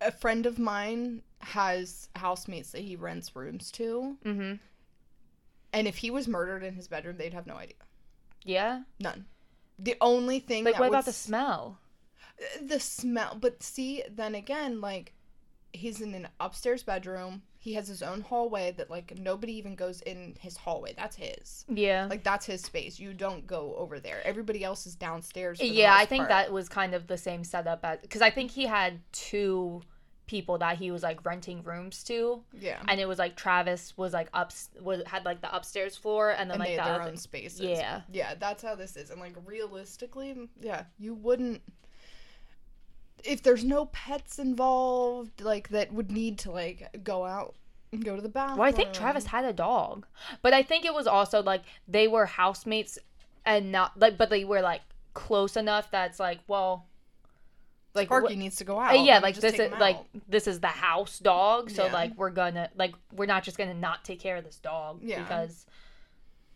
[0.01, 4.61] a friend of mine has housemates that he rents rooms to, Mhm.
[5.73, 7.77] and if he was murdered in his bedroom, they'd have no idea.
[8.45, 8.85] Yeah.
[8.99, 9.27] None.
[9.79, 11.79] The only thing Like what about the smell?
[12.61, 13.35] the smell?
[13.39, 15.13] But see, then again, like
[15.73, 17.43] he's in an upstairs bedroom.
[17.63, 20.95] He has his own hallway that like nobody even goes in his hallway.
[20.97, 21.67] That's his.
[21.69, 22.07] Yeah.
[22.09, 22.99] Like that's his space.
[22.99, 24.21] You don't go over there.
[24.25, 25.61] Everybody else is downstairs.
[25.61, 26.29] yeah i think part.
[26.31, 29.83] that was kind of the same setup as because i think he had two
[30.27, 32.79] people that he was like renting rooms to Yeah.
[32.89, 36.49] and it was like travis was like up was had like the upstairs floor and
[36.51, 37.61] then and like the their other- own spaces.
[37.63, 38.03] Yeah.
[38.13, 39.11] Yeah, that's how this is.
[39.11, 41.63] And like realistically, yeah, you wouldn't
[43.25, 47.55] if there's no pets involved, like that would need to like go out
[47.93, 48.59] and go to the bathroom.
[48.59, 50.07] well i think travis had a dog
[50.43, 53.01] but i think it was also like they were housemates
[53.45, 54.81] and not like but they were like
[55.13, 56.87] close enough that's like well
[57.93, 59.01] like Sparky wh- needs to go Uh, out.
[59.05, 61.93] yeah, like this is like this is the house dog, so Yeah.
[61.93, 65.19] like we're gonna like we're not just gonna not take care of this dog Yeah.
[65.23, 65.67] because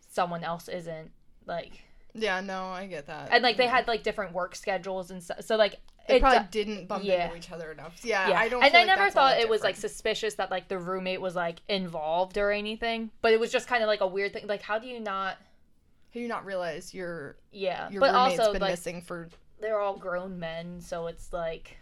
[0.09, 1.11] someone else isn't
[1.47, 1.83] like
[2.15, 3.31] Yeah, no, I get that.
[3.33, 5.43] and like they had like different work schedules and stuff.
[5.43, 7.25] So like they it probably do- didn't bump yeah.
[7.27, 7.99] into each other enough.
[8.05, 8.39] Yeah, yeah.
[8.39, 8.63] I don't.
[8.63, 11.61] and I like never thought it was like suspicious that like the roommate was like
[11.69, 14.47] involved or anything, but it was just kind of like a weird thing.
[14.47, 15.37] Like how do you not?
[15.37, 19.29] How do you not realize your Yeah, your but roommate's also been like missing for
[19.61, 21.79] they're all grown men, so it's like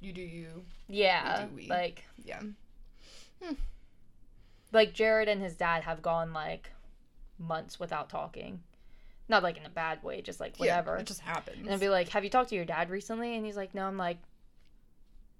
[0.00, 0.64] you do you.
[0.88, 1.66] yeah, We do we.
[1.68, 2.40] like Yeah.
[3.42, 3.54] Hmm.
[4.72, 6.70] like Jared and his dad have gone like
[7.38, 8.60] months without talking.
[9.28, 10.94] Not like in a bad way, just like whatever.
[10.94, 11.62] Yeah, it just happens.
[11.64, 13.86] and I'd be like, "Have you talked to your dad recently?" And he's like, "No."
[13.86, 14.18] I'm like,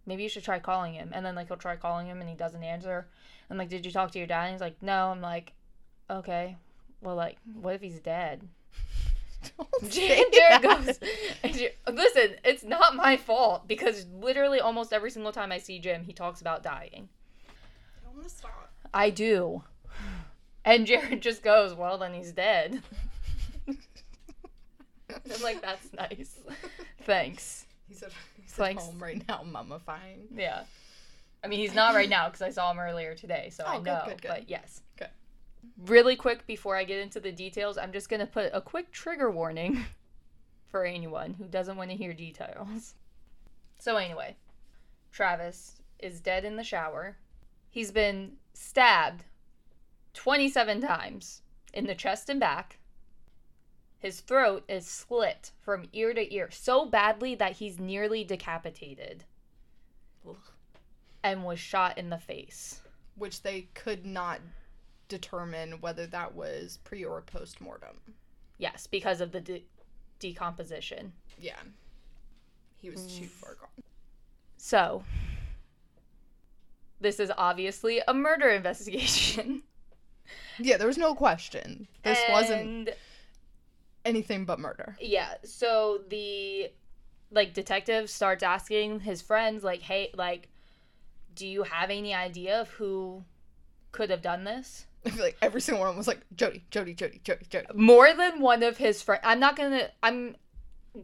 [0.06, 2.34] "Maybe you should try calling him." And then like he'll try calling him and he
[2.36, 3.06] doesn't answer.
[3.50, 5.52] I'm like, "Did you talk to your dad?" And he's like, "No." I'm like,
[6.08, 6.56] "Okay,
[7.02, 8.48] well like, what if he's dead?"
[9.90, 10.98] Jared, goes,
[11.92, 16.14] listen, it's not my fault because literally almost every single time I see Jim, he
[16.14, 17.10] talks about dying.
[18.08, 18.72] I'm gonna stop.
[18.94, 19.62] I do.
[20.64, 22.82] And Jared just goes, well, then he's dead.
[25.34, 26.38] I'm like, that's nice.
[27.02, 27.66] Thanks.
[27.88, 28.82] He's at, he's Thanks.
[28.82, 30.26] at home right now, mummifying.
[30.34, 30.64] Yeah.
[31.42, 33.78] I mean, he's not right now because I saw him earlier today, so I Oh,
[33.78, 34.02] good, know.
[34.06, 34.28] good, good.
[34.28, 34.80] But yes.
[34.96, 35.08] Good.
[35.86, 38.90] Really quick before I get into the details, I'm just going to put a quick
[38.92, 39.84] trigger warning
[40.70, 42.94] for anyone who doesn't want to hear details.
[43.78, 44.36] So, anyway,
[45.12, 47.18] Travis is dead in the shower.
[47.68, 49.24] He's been stabbed
[50.14, 51.42] 27 times
[51.74, 52.78] in the chest and back.
[53.98, 59.24] His throat is slit from ear to ear so badly that he's nearly decapitated
[61.22, 62.82] and was shot in the face.
[63.16, 64.40] Which they could not
[65.08, 67.96] determine whether that was pre or post mortem.
[68.58, 69.64] Yes, because of the de-
[70.18, 71.12] decomposition.
[71.40, 71.58] Yeah.
[72.76, 73.82] He was too far gone.
[74.58, 75.02] So,
[77.00, 79.62] this is obviously a murder investigation.
[80.58, 81.88] Yeah, there was no question.
[82.02, 82.94] This wasn't And,
[84.04, 84.96] anything but murder.
[85.00, 86.70] Yeah, so the
[87.30, 90.48] like detective starts asking his friends like, "Hey, like
[91.34, 93.24] do you have any idea of who
[93.92, 97.20] could have done this?" I feel like every single one was like Jodi, Jodi, Jodi,
[97.22, 97.66] Jodi, Jodi.
[97.74, 100.36] more than one of his friends i'm not gonna i'm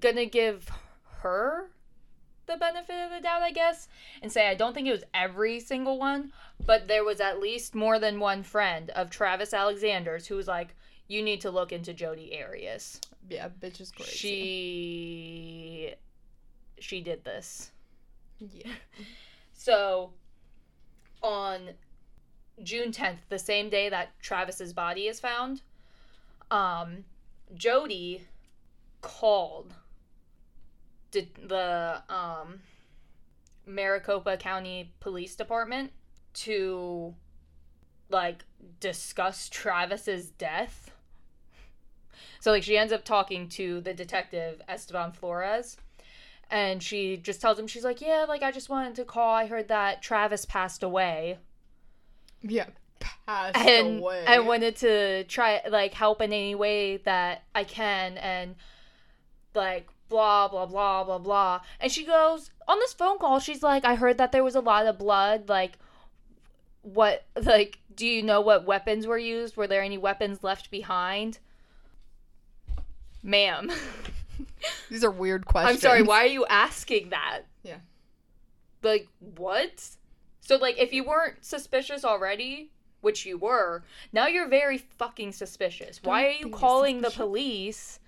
[0.00, 0.70] gonna give
[1.18, 1.70] her
[2.46, 3.88] the benefit of the doubt i guess
[4.22, 6.32] and say i don't think it was every single one
[6.64, 10.74] but there was at least more than one friend of travis alexander's who was like
[11.10, 14.10] you need to look into jodi arias Yeah, bitch is crazy.
[14.16, 15.94] she
[16.78, 17.72] she did this
[18.38, 18.72] Yeah.
[19.52, 20.12] so
[21.22, 21.70] on
[22.62, 25.62] June 10th, the same day that Travis's body is found,
[26.50, 27.04] um,
[27.54, 28.26] Jodi
[29.00, 29.72] called
[31.12, 32.60] the, the um,
[33.66, 35.92] Maricopa County Police Department
[36.34, 37.14] to
[38.10, 38.44] like
[38.78, 40.89] discuss Travis's death.
[42.40, 45.76] So like she ends up talking to the detective Esteban Flores
[46.50, 49.34] and she just tells him she's like, "Yeah, like I just wanted to call.
[49.34, 51.38] I heard that Travis passed away."
[52.42, 52.66] Yeah.
[53.26, 54.24] Passed and away.
[54.26, 58.56] I wanted to try like help in any way that I can and
[59.54, 61.60] like blah blah blah blah blah.
[61.78, 64.60] And she goes on this phone call, she's like, I heard that there was a
[64.60, 65.78] lot of blood, like
[66.82, 69.56] what like do you know what weapons were used?
[69.56, 71.38] Were there any weapons left behind?
[73.22, 73.70] Ma'am.
[74.88, 75.76] These are weird questions.
[75.76, 77.42] I'm sorry, why are you asking that?
[77.62, 77.76] Yeah.
[78.82, 79.88] Like, what?
[80.40, 82.70] So, like, if you weren't suspicious already,
[83.02, 86.00] which you were, now you're very fucking suspicious.
[86.02, 88.00] why Don't are you calling the police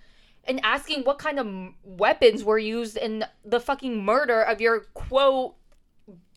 [0.44, 4.81] and asking what kind of m- weapons were used in the fucking murder of your
[4.94, 5.55] quote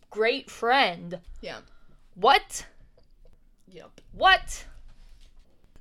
[0.09, 1.19] great friend?
[1.41, 1.59] Yeah.
[2.15, 2.65] What?
[3.67, 4.01] Yep.
[4.13, 4.65] What?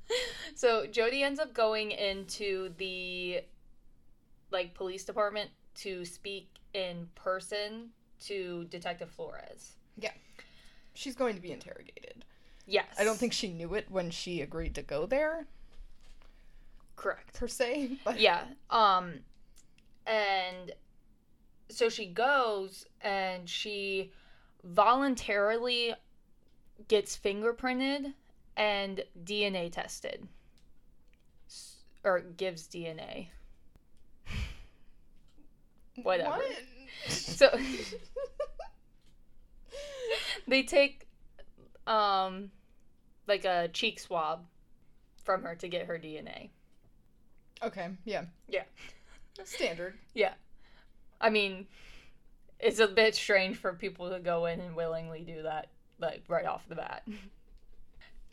[0.55, 3.43] so Jodi ends up going into the
[4.51, 7.90] like police department to speak in person
[8.27, 9.73] to Detective Flores.
[9.99, 10.12] Yeah.
[10.95, 12.25] She's going to be interrogated.
[12.67, 12.87] Yes.
[12.99, 15.47] I don't think she knew it when she agreed to go there,
[16.97, 17.38] correct.
[17.38, 17.99] per se.
[18.05, 18.43] But Yeah.
[18.71, 19.21] Um
[20.07, 20.73] and
[21.69, 24.12] so she goes and she
[24.62, 25.95] voluntarily
[26.88, 28.14] gets fingerprinted
[28.57, 30.29] and DNA tested.
[32.05, 33.29] Or gives DNA.
[36.03, 36.37] Whatever.
[36.37, 36.45] What?
[37.09, 37.51] So
[40.49, 41.07] they take
[41.87, 42.51] um
[43.27, 44.47] like a cheek swab
[45.23, 46.51] from her to get her DNA.
[47.62, 47.88] okay.
[48.05, 48.25] Yeah.
[48.49, 48.64] Yeah.
[49.45, 49.99] Standard.
[50.14, 50.35] Yeah.
[51.21, 51.67] I mean,
[52.61, 56.47] it's a bit strange for people to go in and willingly do that like right
[56.47, 57.03] off the bat.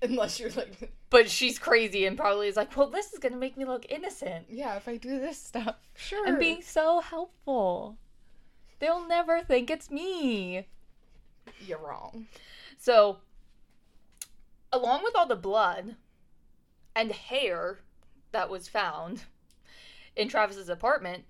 [0.02, 3.38] Unless you're like, But she's crazy and probably is like, "Well, this is going to
[3.38, 6.26] make me look innocent yeah, if I do this stuff, sure.
[6.28, 7.98] and being so helpful.
[8.80, 10.68] They'll never think it's me."
[11.66, 12.28] You're wrong.
[12.78, 13.18] So,
[14.72, 15.96] along with all the blood
[16.96, 17.80] and hair
[18.32, 19.24] that was found
[20.16, 21.26] in Travis's apartment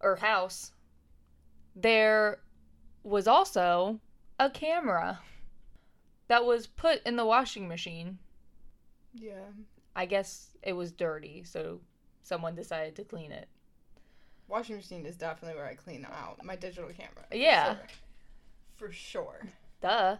[0.00, 0.72] or house,
[1.74, 2.40] there
[3.02, 4.00] was also
[4.38, 5.20] a camera
[6.32, 8.18] that was put in the washing machine.
[9.12, 9.50] Yeah.
[9.94, 11.78] I guess it was dirty, so
[12.22, 13.48] someone decided to clean it.
[14.48, 17.26] Washing machine is definitely where I clean out my digital camera.
[17.28, 17.74] for Yeah.
[17.74, 17.86] sure.
[18.76, 19.40] For sure.
[19.82, 20.16] Duh.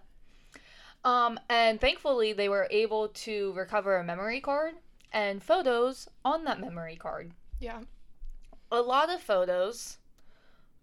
[1.03, 4.75] Um, and thankfully, they were able to recover a memory card
[5.13, 7.81] and photos on that memory card Yeah.
[8.71, 9.97] A lot of photos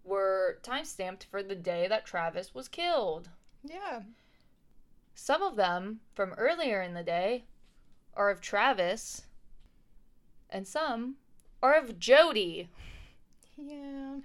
[0.02, 3.28] were time stamped for the day that Travis was killed.
[3.62, 4.00] Yeah.
[5.22, 7.44] Some of them from earlier in the day
[8.14, 9.26] are of Travis,
[10.48, 11.16] and some
[11.62, 12.70] are of Jodi
[13.58, 14.20] Yeah.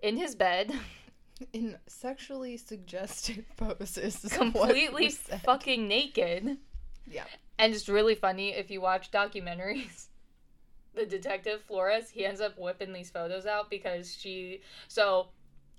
[0.00, 0.72] in his bed,
[1.52, 4.24] In sexually suggestive poses.
[4.30, 6.58] completely fucking naked.
[7.04, 7.24] Yeah.
[7.58, 10.06] And it's really funny if you watch documentaries.
[10.94, 15.28] The detective Flores, he ends up whipping these photos out because she so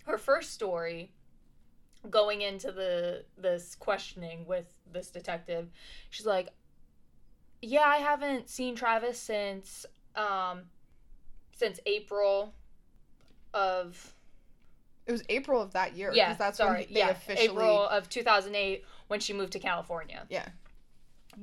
[0.05, 1.11] her first story
[2.09, 5.69] going into the this questioning with this detective,
[6.09, 6.49] she's like,
[7.61, 9.85] "Yeah, I haven't seen Travis since
[10.15, 10.63] um
[11.51, 12.53] since April
[13.53, 14.13] of
[15.05, 16.11] It was April of that year.
[16.13, 17.45] yeah, That's sorry, when they yeah, officially.
[17.47, 20.25] April of 2008 when she moved to California.
[20.29, 20.47] Yeah.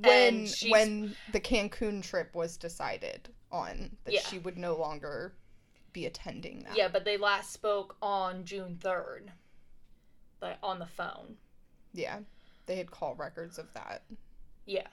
[0.03, 4.21] When when the Cancun trip was decided on that Yeah.
[4.23, 5.35] she would no longer
[5.93, 6.77] be attending that.
[6.77, 9.31] Yeah, but they last spoke on June 3rd.
[10.45, 11.37] Like on the phone.
[11.95, 12.19] Yeah.
[12.67, 14.03] They had call records of that.
[14.67, 14.89] Yeah.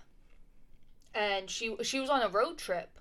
[1.14, 2.98] And she she was on a road trip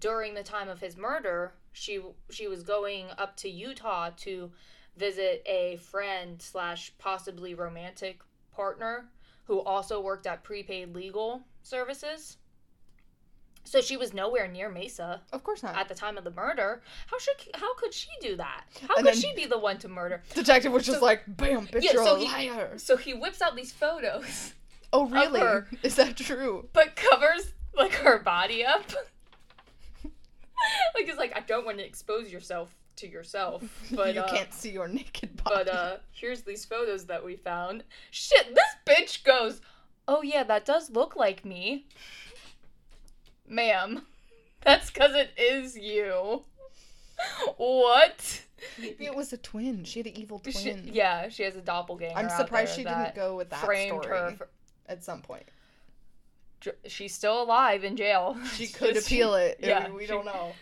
[0.00, 1.54] during the time of his murder.
[1.72, 4.50] She she was going up to Utah to
[4.96, 8.20] visit a friend slash possibly romantic
[8.52, 9.06] partner
[9.44, 12.38] who also worked at prepaid legal services.
[13.66, 15.74] So she was nowhere near Mesa Of course not.
[15.76, 16.82] at the time of the murder.
[17.06, 18.64] How should how could she do that?
[18.88, 20.22] How And could she be the one to murder?
[20.34, 22.74] Detective was just So- like, bam, bitch, Yeah, you're so a he- liar.
[22.78, 24.52] So he whips out these photos,
[24.92, 25.40] Oh, really?
[25.40, 25.66] her.
[25.82, 26.68] Is that true?
[26.72, 28.84] but covers like her body up.
[30.94, 33.62] like it's like I don't want to expose yourself to yourself,
[33.92, 35.56] but you uh, can't see your naked body.
[35.64, 37.82] But uh, here's these photos that we found.
[38.10, 39.60] Shit, this bitch goes,
[40.06, 41.86] "Oh yeah, that does look like me,
[43.48, 44.02] ma'am.
[44.62, 46.42] That's because it is you."
[47.56, 48.42] what?
[48.78, 49.84] Maybe it was a twin.
[49.84, 50.54] She had an evil twin.
[50.54, 52.16] She- yeah, she has a doppelganger.
[52.16, 54.34] I'm surprised she didn't go with that framed story her.
[54.38, 54.48] For,
[54.88, 55.44] at some point.
[56.86, 58.36] she's still alive in jail.
[58.54, 59.60] She could appeal it.
[59.62, 60.52] I Yeah, mean, we she- don't know.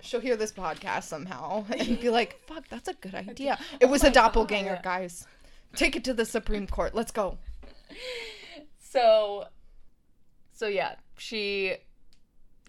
[0.00, 3.58] She'll hear this podcast somehow and be like, fuck, that's a good idea.
[3.80, 4.20] It was Oh a my God.
[4.26, 5.26] doppelganger, guys.
[5.76, 6.94] Take it to the Supreme Court.
[6.94, 7.38] Let's go.
[8.80, 9.46] So,
[10.54, 11.76] so yeah, she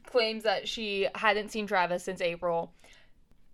[0.05, 2.73] claims that she hadn't seen Travis since April.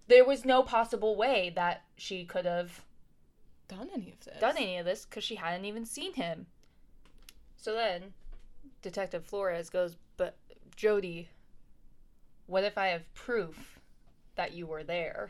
[0.08, 2.82] There was no possible way that she could have
[3.68, 4.40] Done any of this?
[4.40, 6.48] done any of this because she hadn't even seen him.
[7.58, 8.14] So then,
[8.82, 10.36] Detective Flores goes, "But
[10.76, 11.30] Jodi,
[12.48, 13.80] what if I have proof
[14.36, 15.30] that you were there?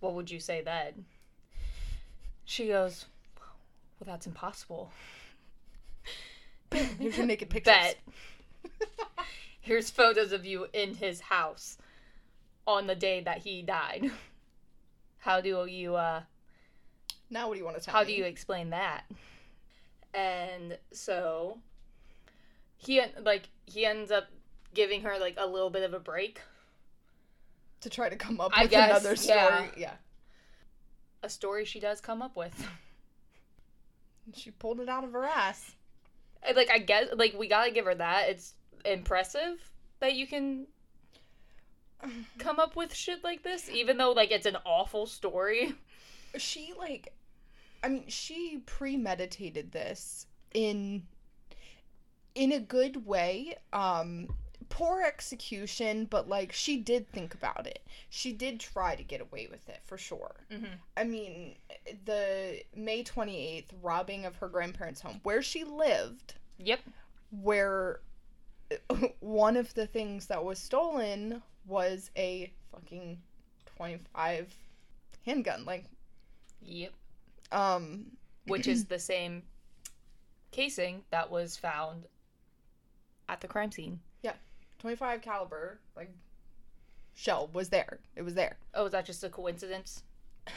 [0.00, 1.06] What would you say then?"
[2.44, 3.06] She goes,
[3.98, 4.90] "Well, that's impossible."
[6.98, 7.74] Here's your naked pictures.
[7.74, 7.98] Bet.
[9.60, 11.78] Here's photos of you in his house
[12.66, 14.10] on the day that he died.
[15.18, 16.22] How do you uh
[17.28, 18.06] Now what do you want to tell how me?
[18.06, 19.02] do you explain that?
[20.14, 21.58] And so
[22.76, 24.28] he like he ends up
[24.74, 26.40] giving her like a little bit of a break.
[27.82, 29.36] To try to come up I with guess, another story.
[29.38, 29.66] yeah.
[29.76, 29.92] yeah.
[31.22, 32.66] A story she does come up with.
[34.34, 35.72] She pulled it out of her ass.
[36.54, 38.28] Like I guess like we got to give her that.
[38.28, 39.58] It's impressive
[40.00, 40.66] that you can
[42.38, 45.74] come up with shit like this even though like it's an awful story.
[46.36, 47.12] she like
[47.82, 51.02] i mean she premeditated this in
[52.34, 54.28] in a good way um
[54.70, 59.46] poor execution but like she did think about it she did try to get away
[59.50, 60.68] with it for sure Mhm.
[60.96, 61.56] i mean
[62.06, 66.80] the may 28th robbing of her grandparents home where she lived Yep.
[67.30, 68.00] where
[69.20, 73.20] one of the things that was stolen was a fucking
[73.76, 74.54] 25
[75.26, 75.84] handgun like
[76.62, 76.92] Yep.
[77.52, 78.16] um
[78.46, 79.42] Which is the same
[80.52, 82.06] casing that was found
[83.28, 84.00] at the crime scene.
[84.80, 86.10] 25 caliber like
[87.14, 90.02] shell was there it was there Oh, is that just a coincidence,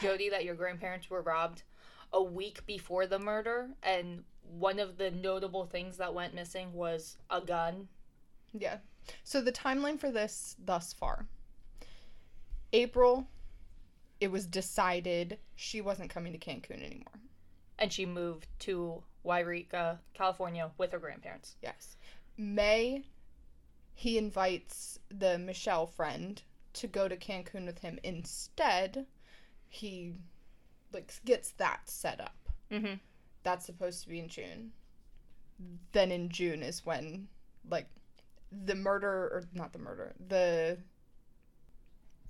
[0.00, 1.62] Jodi, that your grandparents were robbed
[2.12, 3.68] a week before the murder?
[3.82, 4.22] And
[4.58, 7.88] one of the notable things that went missing was a gun.
[8.52, 8.78] yeah
[9.22, 11.26] so the timeline for this thus far
[12.72, 13.26] april
[14.20, 17.20] it was decided she wasn't coming to cancun anymore
[17.78, 21.56] And she moved to Yreka, California with her grandparents.
[21.62, 21.96] yes
[22.38, 23.04] may
[23.94, 26.42] he invites the michelle friend
[26.72, 29.06] to go to cancun with him instead
[29.68, 30.12] he
[30.92, 32.36] like gets that set up
[32.70, 32.94] Mm-hmm.
[33.44, 34.72] that's supposed to be in June.
[35.92, 37.28] Then in June is when
[37.70, 37.86] like
[38.50, 40.78] the murder or not the murder the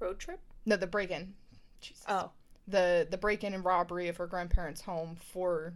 [0.00, 0.40] Road trip?
[0.66, 1.34] no the break-in
[1.80, 2.04] Jesus.
[2.08, 2.30] Oh.
[2.68, 5.74] the the break-in and robbery of her grandparents home for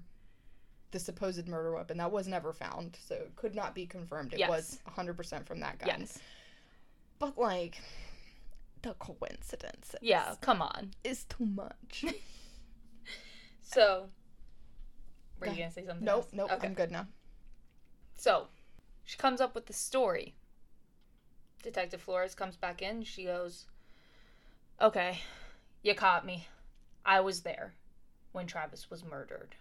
[0.90, 4.38] the supposed murder weapon that was never found so it could not be confirmed it
[4.38, 4.48] Yes.
[4.48, 6.18] was 100% from that gun Yes.
[7.18, 7.78] but like
[8.82, 10.92] the coincidence Yeah, come on.
[11.04, 12.04] is too much
[13.60, 14.08] So,
[15.38, 16.04] were you going to say something?
[16.04, 16.32] nope else?
[16.32, 16.66] nope Okay.
[16.68, 17.06] i'm good now
[18.16, 18.48] So,
[19.04, 20.34] she comes up with the story.
[21.62, 23.02] Detective Flores comes back in.
[23.04, 23.66] She goes,
[24.80, 25.20] Okay,
[25.82, 26.46] you caught me.
[27.04, 27.74] I was there
[28.32, 29.54] when Travis was murdered.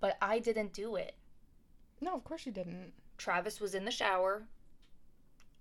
[0.00, 1.14] But I didn't do it.
[2.00, 4.44] no of course you didn't Travis was in the shower.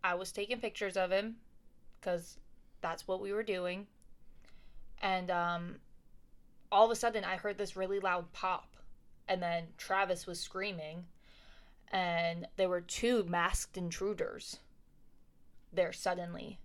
[0.03, 1.37] I was taking pictures of him
[1.99, 2.37] because
[2.81, 3.87] that's what we were doing.
[5.01, 5.75] And um,
[6.71, 8.75] all of a sudden, I heard this really loud pop.
[9.27, 11.05] And then Travis was screaming.
[11.91, 14.59] And there were two masked intruders
[15.73, 16.59] there suddenly.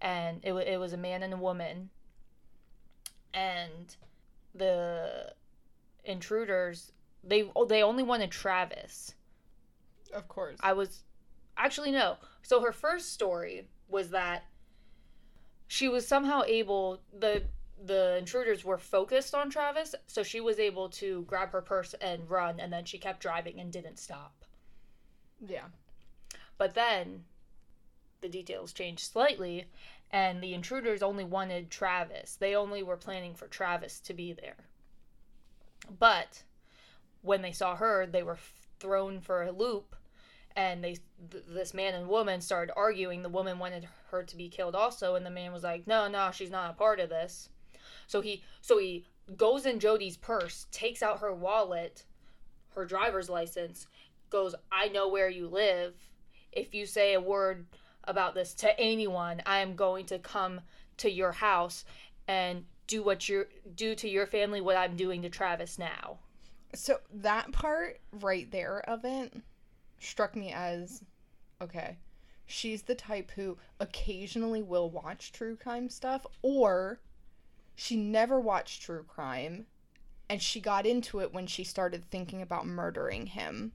[0.00, 1.90] And it, wa it was a man and a woman.
[3.34, 3.94] And
[4.54, 5.34] the
[6.04, 6.92] intruders,
[7.22, 9.14] they, they only wanted Travis.
[10.14, 11.02] of course I was
[11.56, 12.16] actually no.
[12.42, 14.44] So her first story was that
[15.66, 17.44] she was somehow able the
[17.82, 22.28] the intruders were focused on Travis, so she was able to grab her purse and
[22.28, 24.44] run and then she kept driving and didn't stop.
[25.46, 25.66] yeah
[26.58, 27.24] But then
[28.20, 29.66] the details changed slightly
[30.10, 32.36] and the intruders only wanted Travis.
[32.36, 34.56] They only were planning for Travis to be there.
[35.98, 36.42] But
[37.22, 38.38] when they saw her, they were
[38.78, 39.94] thrown for a loop
[40.56, 40.96] and they
[41.30, 43.22] th- this man and woman started arguing.
[43.22, 46.30] The woman wanted her to be killed also and the man was like, "No, no,
[46.32, 47.48] she's not a part of this."
[48.06, 49.06] So he so he
[49.36, 52.04] goes in Jodi's purse, takes out her wallet,
[52.74, 53.86] her driver's license,
[54.28, 55.94] goes, "I know where you live.
[56.52, 57.66] If you say a word
[58.04, 60.62] about this to anyone, I am going to come
[60.98, 61.84] to your house
[62.26, 66.18] and do what you do to your family what I'm doing to Travis now."
[66.74, 69.32] So that part right there of it
[69.98, 71.02] struck me as
[71.60, 71.98] okay.
[72.46, 77.00] She's the type who occasionally will watch true crime stuff or
[77.76, 79.66] she never watched true crime
[80.28, 83.72] and she got into it when she started thinking about murdering him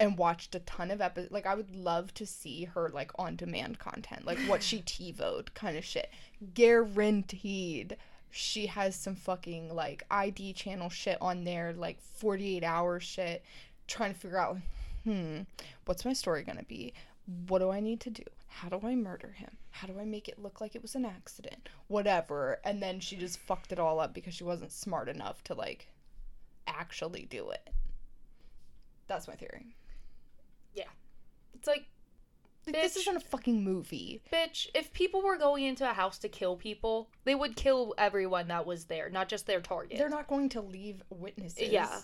[0.00, 3.36] and watched a ton of episodes like I would love to see her like on
[3.36, 6.10] demand content like what she TiVoed kind of shit
[6.54, 7.96] guaranteed
[8.34, 13.44] she has some fucking like ID channel shit on there, like 48 hour shit,
[13.86, 14.56] trying to figure out,
[15.04, 15.40] hmm,
[15.84, 16.94] what's my story gonna be?
[17.46, 18.24] What do I need to do?
[18.48, 19.50] How do I murder him?
[19.70, 21.68] How do I make it look like it was an accident?
[21.88, 22.58] Whatever.
[22.64, 25.88] And then she just fucked it all up because she wasn't smart enough to like
[26.66, 27.68] actually do it.
[29.08, 29.76] That's my theory.
[30.74, 30.90] Yeah.
[31.52, 31.84] It's like,
[32.66, 34.22] Like, this isn't a fucking movie.
[34.32, 38.48] bitch, if people were going into a house to kill people, they would kill everyone
[38.48, 39.98] that was there, not just their target.
[39.98, 41.68] They're not going to leave witnesses.
[41.70, 41.98] Yeah.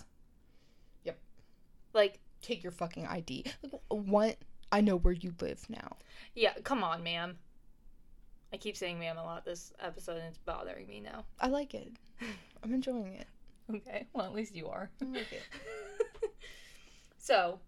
[1.05, 1.17] Yep.
[1.93, 3.45] Like, Take your fucking ID.
[3.63, 4.37] Like, what?
[4.71, 5.97] I know where you live now.
[6.35, 7.37] yeah, come on, ma'am.
[8.53, 11.25] I keep saying ma'am a lot this episode and it's bothering me now.
[11.39, 11.91] I like it.
[12.63, 13.27] I'm enjoying it.
[13.73, 14.89] Okay, well, at least you are.
[15.01, 15.43] I like it.
[17.17, 17.59] so,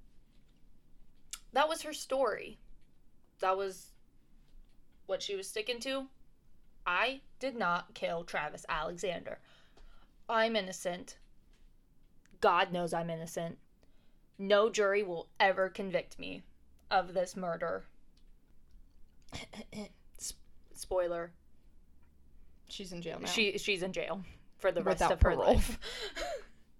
[1.53, 2.57] that was her story.
[3.41, 3.91] That was
[5.07, 6.05] what she was sticking to.
[6.85, 9.39] I did not kill Travis Alexander.
[10.29, 11.17] I'm innocent.
[12.39, 13.57] God knows I'm innocent.
[14.39, 16.41] No jury will ever convict me
[16.89, 17.83] of this murder.
[20.73, 21.31] Spoiler.
[22.67, 23.27] She's in jail now.
[23.27, 24.21] She she's in jail
[24.57, 25.53] for the rest Without of her parole.
[25.55, 25.77] life.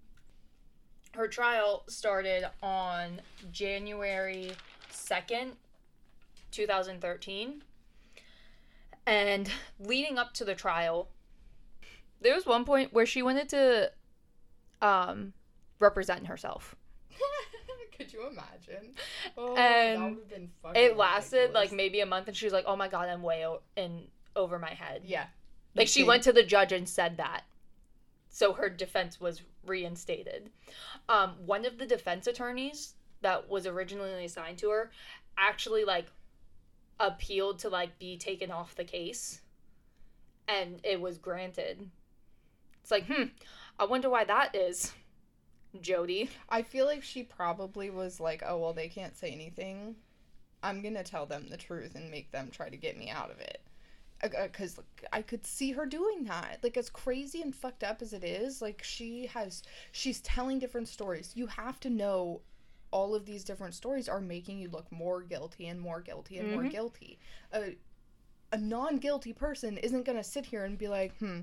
[1.14, 3.20] her trial started on
[3.52, 4.54] January
[4.92, 5.52] 2nd,
[6.52, 7.64] 2013.
[9.08, 9.50] And
[9.80, 11.10] leading up to the trial,
[12.22, 13.92] there was one point where she wanted to
[14.82, 15.34] um
[15.80, 16.76] represent herself.
[17.98, 18.94] Could you imagine?
[19.38, 22.66] Oh, And would've been fucking It lasted like maybe a month and she was like,
[22.68, 25.26] "Oh my god, I'm way o- in over my head." yeah.
[25.76, 27.44] Like she went to the judge and said that.
[28.30, 30.50] So her defense was reinstated.
[31.10, 34.92] Um, one of the defense attorneys that was originally assigned to her
[35.38, 36.08] actually like
[37.02, 39.42] appealed to like be taken off the case
[40.48, 41.90] and it was granted.
[42.82, 43.26] It's like, hmm,
[43.80, 44.94] I wonder why that is.
[45.80, 46.30] Jodi.
[46.50, 49.96] I feel like she probably was like, oh well, they can't say anything.
[50.64, 53.40] I'm gonna tell them the truth and make them try to get me out of
[53.40, 53.62] it.
[54.22, 56.60] Because like, I could see her doing that.
[56.62, 60.90] Like as crazy and fucked up as it is, like she has, she's telling different
[60.90, 61.32] stories.
[61.36, 62.42] You have to know
[62.92, 66.52] all of these different stories are making you look more guilty and more guilty and
[66.52, 66.72] more Mhm.
[66.72, 67.18] guilty.
[67.54, 67.76] A,
[68.52, 71.40] a non guilty person isn't going to sit here and be like, hmm,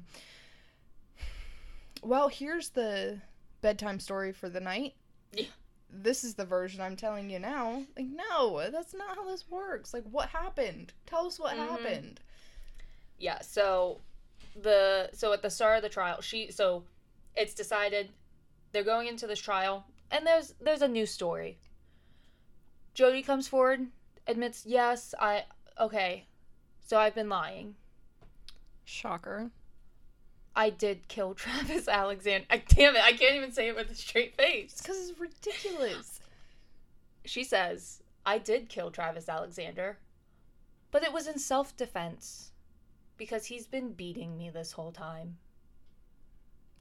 [2.03, 3.19] well, here's the
[3.61, 4.95] bedtime story for the night.
[5.33, 5.47] Yeah.
[5.91, 7.85] This is the version I'm telling you now.
[7.97, 9.95] Like, no, that's not how this works.
[9.95, 10.93] Like, what happened?
[11.07, 11.67] Tell us what Mhm.
[11.67, 12.21] happened.
[13.19, 14.01] Yeah, so
[14.55, 16.85] the so at the start of the trial, she so
[17.35, 18.13] it's decided
[18.73, 21.59] they're going into this trial and there's there's a new story.
[22.95, 23.89] Jodi comes forward,
[24.27, 25.45] admits, "Yes, I
[25.79, 26.27] okay.
[26.81, 27.75] So I've been lying.
[28.85, 29.51] Shocker.
[30.57, 32.47] I did kill Travis Alexander.
[32.51, 35.21] I, damn it, I can't even say it with a straight It's face." because it's
[35.21, 36.21] ridiculous.
[37.25, 39.99] She says, "I did kill Travis Alexander,
[40.91, 42.53] but it was in self-defense
[43.17, 45.37] because he's been beating me this whole time."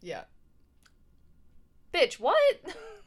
[0.01, 0.23] yeah.
[1.93, 2.36] Bitch, what?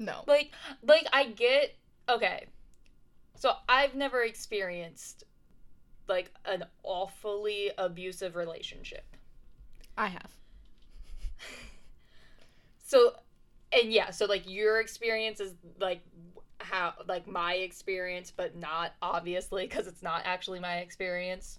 [0.00, 0.24] No.
[0.26, 0.50] like
[0.82, 1.76] like i get
[2.08, 2.46] okay
[3.36, 5.24] so i've never experienced
[6.08, 9.04] like an awfully abusive relationship
[10.00, 10.30] I have.
[12.86, 13.12] so
[13.72, 16.00] and yeah so like your experience is like
[16.58, 21.58] how like my experience but not obviously because it's not actually my experience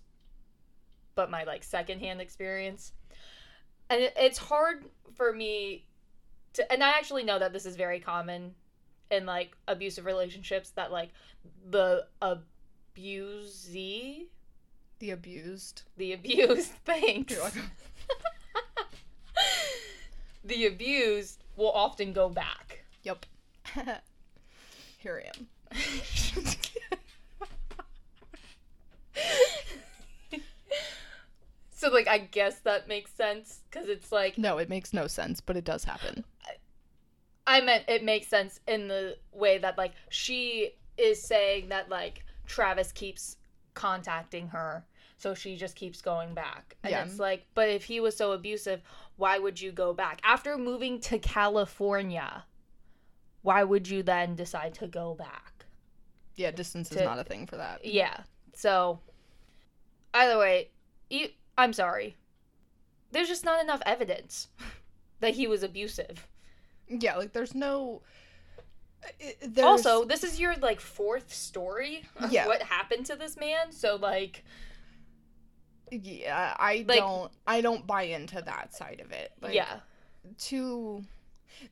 [1.15, 2.93] but my like secondhand experience
[3.89, 5.85] and it's hard for me
[6.53, 8.53] to and i actually know that this is very common
[9.09, 11.09] in like abusive relationships that like
[11.69, 14.27] the abusee
[14.99, 15.83] The abused.
[15.97, 17.35] the abused thanks
[20.43, 23.25] the abused will often go back Yep.
[24.99, 25.47] Here I am.
[31.73, 35.41] so like i guess that makes sense because it's like No, it makes no sense,
[35.41, 36.23] but it does happen.
[37.51, 42.23] I meant it makes sense in the way that like she is saying that like
[42.45, 43.37] travis keeps
[43.73, 44.83] contacting her
[45.17, 47.03] so she just keeps going back and Yeah.
[47.05, 48.81] it's like but if he was so abusive
[49.17, 52.43] why would you go back after moving to california
[53.41, 55.65] why would you then decide to go back
[56.35, 57.83] Yeah, distance is not a thing for that.
[57.83, 58.17] Yeah.
[58.53, 58.99] So,
[60.13, 60.69] either way,
[61.09, 62.15] you, I'm sorry.
[63.11, 64.47] There's just not enough evidence
[65.21, 66.27] that he was abusive.
[66.99, 68.01] Yeah, like there's no.
[69.21, 72.47] i- There's, Also, this is your like fourth story of Yeah.
[72.47, 73.71] what happened to this man.
[73.71, 74.43] So like,
[75.91, 77.31] yeah, I like- don't.
[77.47, 79.31] I don't buy into that side of it.
[79.41, 79.79] Like, yeah,
[80.37, 81.03] too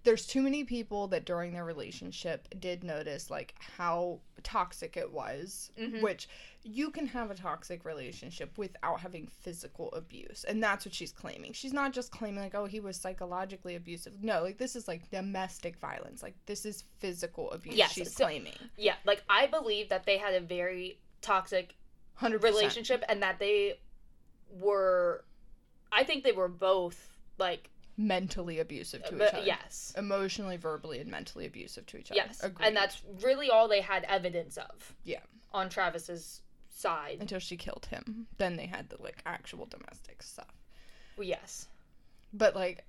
[0.04, 5.72] there's too many people that during their relationship did notice like how toxic it was
[5.80, 6.02] Mhm.
[6.02, 6.28] which
[6.64, 11.52] you can have a toxic relationship without having physical abuse and that's what she's claiming
[11.54, 15.10] she's not just claiming like oh he was psychologically abusive no like this is like
[15.12, 18.96] domestic violence like this is physical abuse Yes, she's so- claiming yeah.
[19.06, 21.76] Like I believe that they had a very toxic
[22.22, 23.80] 100% relationship and that they
[24.52, 25.24] were.
[25.92, 27.70] I think they were both like,
[28.00, 32.42] mentally abusive to each other yes, emotionally verbally and mentally abusive to each other yes,
[32.42, 32.66] Agreed.
[32.68, 34.94] and that's really all they had evidence of.
[35.04, 35.20] Yeah.
[35.54, 37.18] On Travis's side.
[37.20, 40.54] until she killed him then they had the like actual domestic stuff
[41.20, 41.68] Yes.
[42.34, 42.86] but like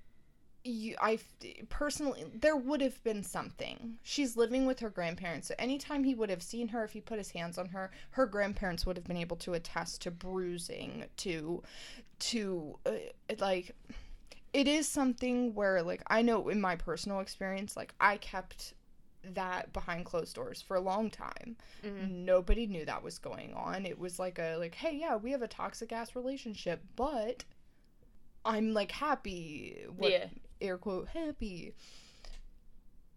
[0.63, 1.19] you i
[1.67, 6.29] personally there would have been something she's living with her grandparents so anytime he would
[6.29, 9.17] have seen her if he put his hands on her her grandparents would have been
[9.17, 11.61] able to attest to bruising to
[12.19, 12.91] to uh,
[13.39, 13.75] like
[14.53, 18.73] it is something where like i know in my personal experience like i kept
[19.23, 22.09] that behind closed doors for a long time Mhm.
[22.25, 25.41] nobody knew that was going on it was like a like hey yeah we have
[25.43, 27.45] a toxic ass relationship but
[28.43, 30.27] i'm like happy what Yeah.
[30.59, 31.73] air quote happy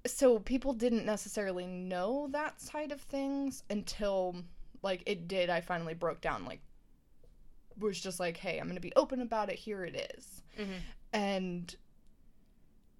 [0.06, 4.36] so people didn't necessarily know that side of things until
[4.82, 6.60] like it did i finally broke down like
[7.78, 10.80] was just like hey i'm gonna be open about it here it is Mhm.
[11.14, 11.76] And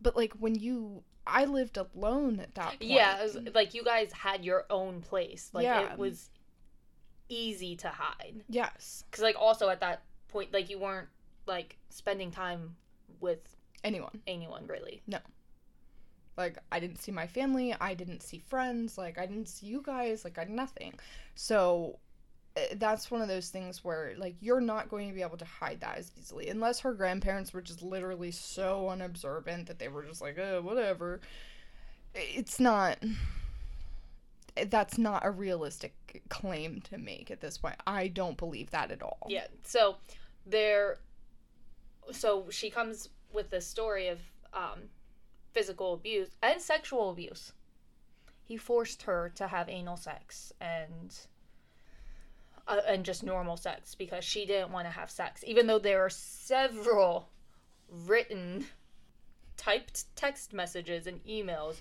[0.00, 4.12] but like when you i lived alone at that point Yeah, was, like you guys
[4.12, 5.50] had your own place.
[5.52, 5.92] Like Yeah.
[5.92, 6.30] it was
[7.28, 8.44] easy to hide.
[8.48, 11.08] yes Cuz like also at that point like you weren't
[11.46, 12.76] like spending time
[13.20, 15.02] with anyone anyone really.
[15.06, 15.18] No.
[16.36, 19.82] Like I didn't see my family, I didn't see friends, like I didn't see you
[19.82, 20.94] guys, like I nothing.
[21.34, 21.98] So
[22.76, 25.80] that's one of those things where like you're not going to be able to hide
[25.80, 30.20] that as easily unless her grandparents were just literally so unobservant that they were just
[30.20, 31.20] like, "Oh, whatever."
[32.14, 32.98] It's not
[34.56, 37.74] eh, that's not a realistic claim to make at this point.
[37.86, 39.26] I don't believe that at all.
[39.28, 39.46] Yeah.
[39.64, 39.96] So
[40.46, 40.98] there
[42.12, 44.20] so she comes with this story of
[44.52, 44.90] um
[45.52, 47.52] physical abuse and sexual abuse.
[48.44, 51.16] He forced her to have anal sex and
[52.66, 56.04] uh, and just normal sex because she didn't want to have sex, even though there
[56.04, 57.28] are several
[57.88, 58.66] written,
[59.56, 61.76] typed text messages and emails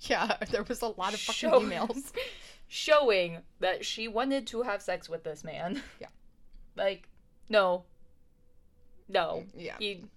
[0.00, 2.12] Yeah, there was a lot of fucking Show- emails.
[2.68, 5.82] showing that she wanted to have sex with this man.
[6.00, 6.06] Yeah.
[6.76, 7.08] Like,
[7.48, 7.84] no.
[9.08, 9.42] No.
[9.56, 9.74] Yeah.
[9.80, 10.08] You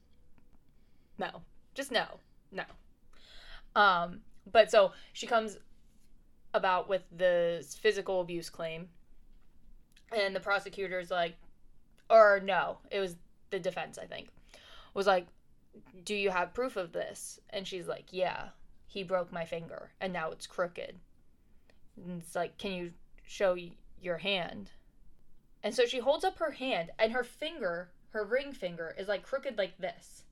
[1.17, 1.41] No.
[1.73, 2.05] Just no.
[2.51, 2.63] No.
[3.75, 5.57] Um, but so she comes
[6.53, 8.87] about with the physical abuse claim.
[10.15, 11.35] And the prosecutor's like
[12.09, 13.15] or no, it was
[13.49, 14.29] the defense, I think.
[14.93, 15.27] Was like,
[16.03, 18.49] "Do you have proof of this?" And she's like, "Yeah.
[18.85, 20.99] He broke my finger and now it's crooked."
[21.97, 22.93] And it's like, "Can you
[23.25, 23.57] show
[23.99, 24.71] your hand?"
[25.63, 29.23] And so she holds up her hand and her finger, her ring finger is like
[29.23, 30.23] crooked like this.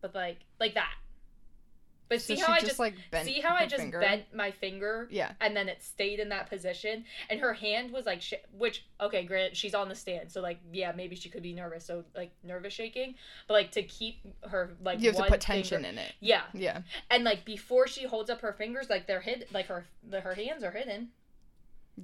[0.00, 0.94] But like like that.
[2.08, 4.00] But So see how I just, just like bent see how I just finger?
[4.00, 5.32] bent my finger Yeah.
[5.40, 9.24] and then it stayed in that position and her hand was like sh- which okay
[9.24, 12.30] granted she's on the stand so like yeah maybe she could be nervous so like
[12.42, 13.14] nervous shaking
[13.46, 14.16] but like to keep
[14.48, 16.12] her like you have to put tension finger- in it.
[16.20, 16.80] yeah Yeah.
[17.10, 20.34] and like before she holds up her fingers like they're hid like her the, her
[20.34, 21.08] hands are hidden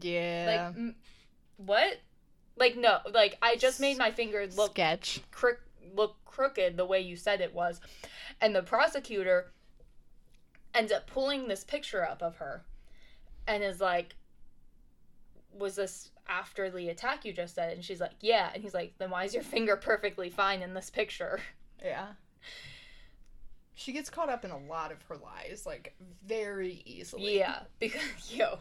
[0.00, 0.70] Yeah.
[0.70, 0.94] like mm,
[1.56, 2.00] what
[2.56, 5.20] like no like i just made my finger look sketch.
[5.30, 5.60] crook
[5.94, 7.80] look crooked the way you said it was
[8.40, 9.52] and the prosecutor
[10.74, 12.64] ends up pulling this picture up of her
[13.46, 14.16] and is like
[15.56, 17.72] was this after the attack you just said?
[17.74, 18.50] And she's like yeah.
[18.52, 21.40] And he's like then why is your finger perfectly fine in this picture?
[21.82, 22.08] Yeah.
[23.74, 25.94] She gets caught up in a lot of her lies, like
[26.26, 27.38] very easily.
[27.38, 28.58] yeah because yo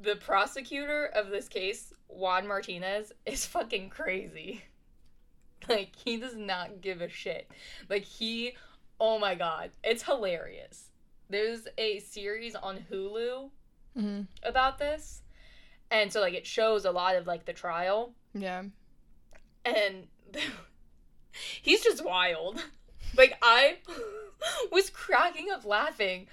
[0.00, 4.62] the prosecutor of this case juan martinez is fucking crazy.
[5.68, 7.48] Like he does not give a shit.
[7.88, 8.54] Like he
[8.98, 10.90] oh my god it's hilarious
[11.32, 13.50] there's a series on hulu
[13.96, 15.22] hmm about this
[15.90, 18.14] and so like it shows a lot of like the trial.
[18.34, 18.62] Yeah.
[19.64, 20.06] and
[21.62, 22.62] he's just wild.
[23.14, 23.76] Like i
[24.72, 26.28] was cracking up laughing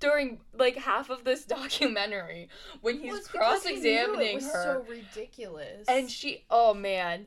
[0.00, 2.48] during like half of this documentary
[2.80, 4.64] when he's Well, it's because he knew cross-examining it was her.
[4.84, 5.86] So ridiculous.
[5.86, 7.26] and she oh man.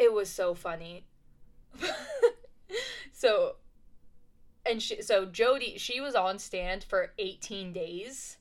[0.00, 1.04] It was so funny.
[3.12, 3.56] So
[4.68, 8.38] and she so jodi she was on stand for 18 days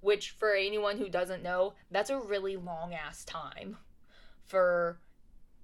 [0.00, 3.76] which for anyone who doesn't know that's a really long ass time
[4.44, 4.98] for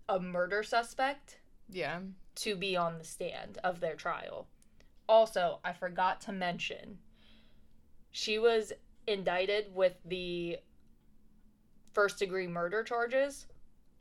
[0.09, 1.39] a murder suspect
[1.71, 2.01] yeah.
[2.35, 4.49] to be on the stand of their trial.
[5.09, 6.99] Also, I forgot to mention,
[8.11, 8.73] she was
[9.07, 10.59] indicted with the
[11.93, 13.47] first degree murder charges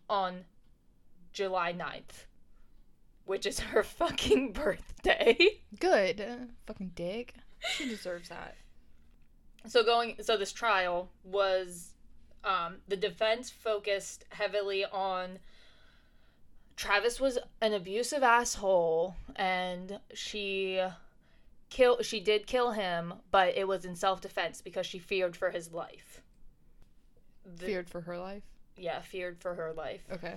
[0.10, 0.46] on
[1.34, 2.26] July 9th,
[3.30, 5.38] which is her fucking birthday.
[5.80, 6.20] Good.
[6.20, 7.36] Uh, fucking dick.
[7.76, 8.56] She deserves that.
[9.68, 11.94] so going so this trial was
[12.44, 15.38] um the defense focused heavily on
[16.78, 20.82] Travis was an abusive asshole and she
[21.70, 25.74] kill she did kill him but it was in self-defense because she feared for his
[25.74, 26.22] life
[27.58, 28.44] The- Feared for her life.
[28.78, 30.36] yeah feared for her life Okay.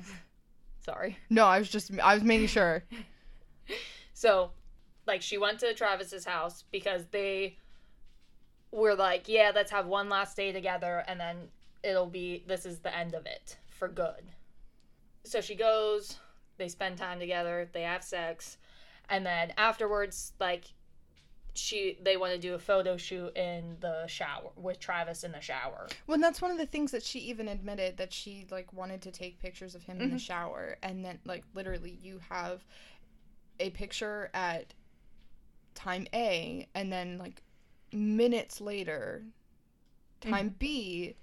[0.85, 2.85] Sorry No, I was just I was making sure.
[4.23, 4.53] So,
[5.05, 7.57] like, she went to Travis's house because they
[8.71, 11.49] were like, yeah, let's have one last day together and then
[11.83, 14.23] it'll be, this is the end of it for good.
[15.25, 16.19] So she goes,
[16.57, 18.59] they spend time together, they have sex,
[19.09, 20.67] and then afterwards, like,
[21.55, 25.41] she they want to do a photo shoot in the shower with Travis in the
[25.41, 25.87] shower.
[26.07, 29.11] Well, that's one of the things that she even admitted that she like wanted to
[29.11, 30.21] take pictures of him in the Mhm.
[30.21, 32.65] shower, and then like literally you have
[33.61, 34.75] a picture at
[35.75, 37.43] time A, and then like
[37.93, 39.25] minutes later,
[40.21, 41.17] time B.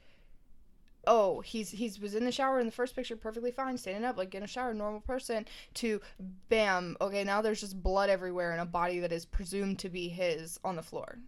[1.08, 4.18] Oh, he's he's was in the shower in the first picture, perfectly fine, standing up
[4.18, 5.46] like in a shower, normal person.
[5.76, 6.02] To,
[6.50, 6.98] bam.
[7.00, 10.60] Okay, now there's just blood everywhere and a body that is presumed to be his
[10.64, 11.20] on the floor.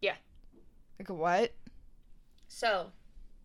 [0.00, 0.14] Yeah.
[0.98, 1.54] Like what?
[2.48, 2.92] So,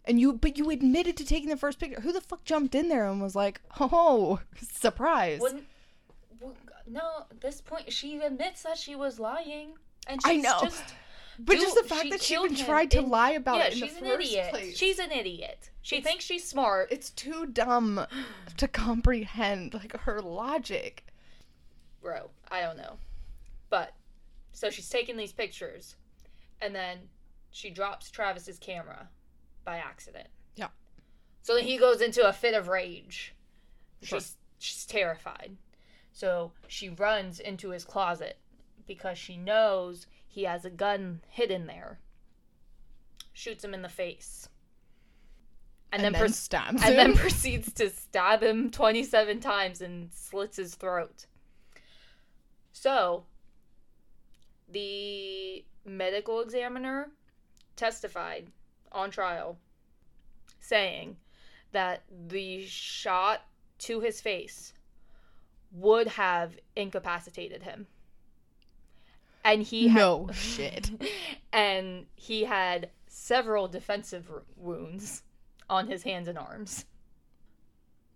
[0.05, 2.01] And you, but you admitted to taking the first picture.
[2.01, 5.39] Who the fuck jumped in there and was like, "Oh, surprise"?
[5.39, 5.65] Wouldn't,
[6.39, 6.55] well,
[6.85, 9.73] no, this point, she admits that she was lying.
[10.07, 10.59] And I she's know.
[10.61, 10.83] just.
[11.39, 13.65] But do- just the fact she that she even tried to in- lie about yeah,
[13.67, 14.49] it in she's the an first idiot.
[14.51, 14.77] place.
[14.77, 15.69] She's an idiot.
[15.81, 16.91] She It's- thinks she's smart.
[16.91, 18.05] it's too dumb
[18.57, 21.05] to comprehend like her logic.
[22.01, 22.97] Bro, I don't know.
[23.69, 23.93] But,
[24.51, 25.95] so she's taking these pictures,
[26.61, 27.09] and then
[27.51, 29.09] she drops Travis's camera
[29.63, 30.27] by accident.
[30.55, 30.69] Yeah.
[31.41, 33.33] So then he goes into a fit of rage.
[34.01, 34.19] Sure.
[34.19, 35.55] She's she's terrified.
[36.11, 38.37] So she runs into his closet
[38.87, 41.99] because she knows he has a gun hidden there.
[43.33, 44.47] Shoots him in the face.
[45.91, 46.97] And, then, proce- stabs and him.
[46.97, 51.25] then proceeds to stab him 27 times and slits his throat.
[52.71, 53.25] So,
[54.71, 57.09] the medical examiner
[57.75, 58.51] testified
[58.91, 59.57] on trial
[60.59, 61.17] saying
[61.71, 63.45] that the shot
[63.79, 64.73] to his face
[65.71, 67.87] would have incapacitated him.
[69.43, 70.91] And he had- no shit.
[71.53, 75.23] and he had several defensive wounds
[75.69, 76.85] on his hands and arms.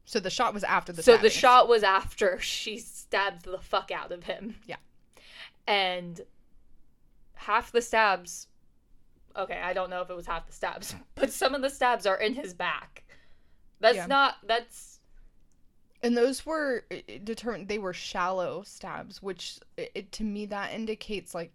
[0.06, 1.02] So the shot was after the.
[1.02, 4.56] so the shot was after she stabbed the fuck out of him.
[4.66, 4.76] Yeah.
[5.66, 6.20] And
[7.36, 8.48] half the stabs
[9.36, 12.06] okay, I don't know if it was half the stabs, but some of the stabs
[12.06, 13.04] are in his back.
[13.80, 14.06] That's Yeah.
[14.08, 14.93] not that's
[16.04, 16.84] And those were
[17.24, 17.70] determined.
[17.70, 21.52] They were shallow stabs, which it, to me that indicates like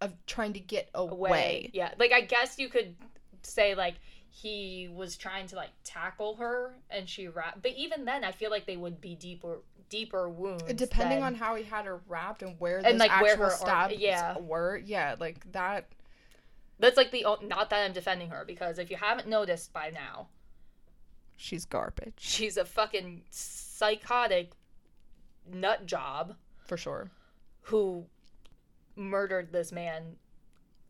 [0.00, 1.28] of trying to get away.
[1.28, 1.70] away.
[1.72, 1.92] Yeah.
[1.98, 2.94] Like I guess you could
[3.42, 3.94] say like
[4.30, 8.50] he was trying to like tackle her and she wrapped but even then I feel
[8.50, 9.58] like they would be deeper
[9.90, 10.64] deeper wounds.
[10.74, 13.44] Depending than- on how he had her wrapped and where And, like, actual where her
[13.44, 14.38] arm- stabs yeah.
[14.38, 15.86] were, yeah, like that.
[16.78, 20.28] That's like the not that I'm defending her because if you haven't noticed by now,
[21.36, 23.22] She's garbage she's a fucking
[23.82, 24.52] psychotic
[25.52, 27.10] nut job for sure.
[27.62, 28.04] who
[28.94, 30.14] murdered this man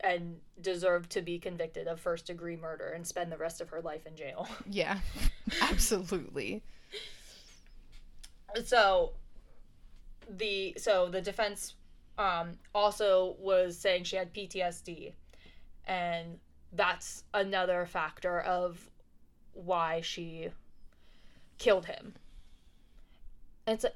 [0.01, 3.80] and deserved to be convicted of first degree murder and spend the rest of her
[3.80, 4.47] life in jail.
[4.68, 4.99] Yeah,
[5.62, 6.62] absolutely.
[8.64, 9.12] so
[10.28, 11.74] the so the defense
[12.18, 15.12] um also was saying she had PTSD
[15.86, 16.38] and
[16.74, 18.90] that's another factor of
[19.55, 20.49] why she
[21.59, 22.14] killed him.
[23.66, 23.92] It's a,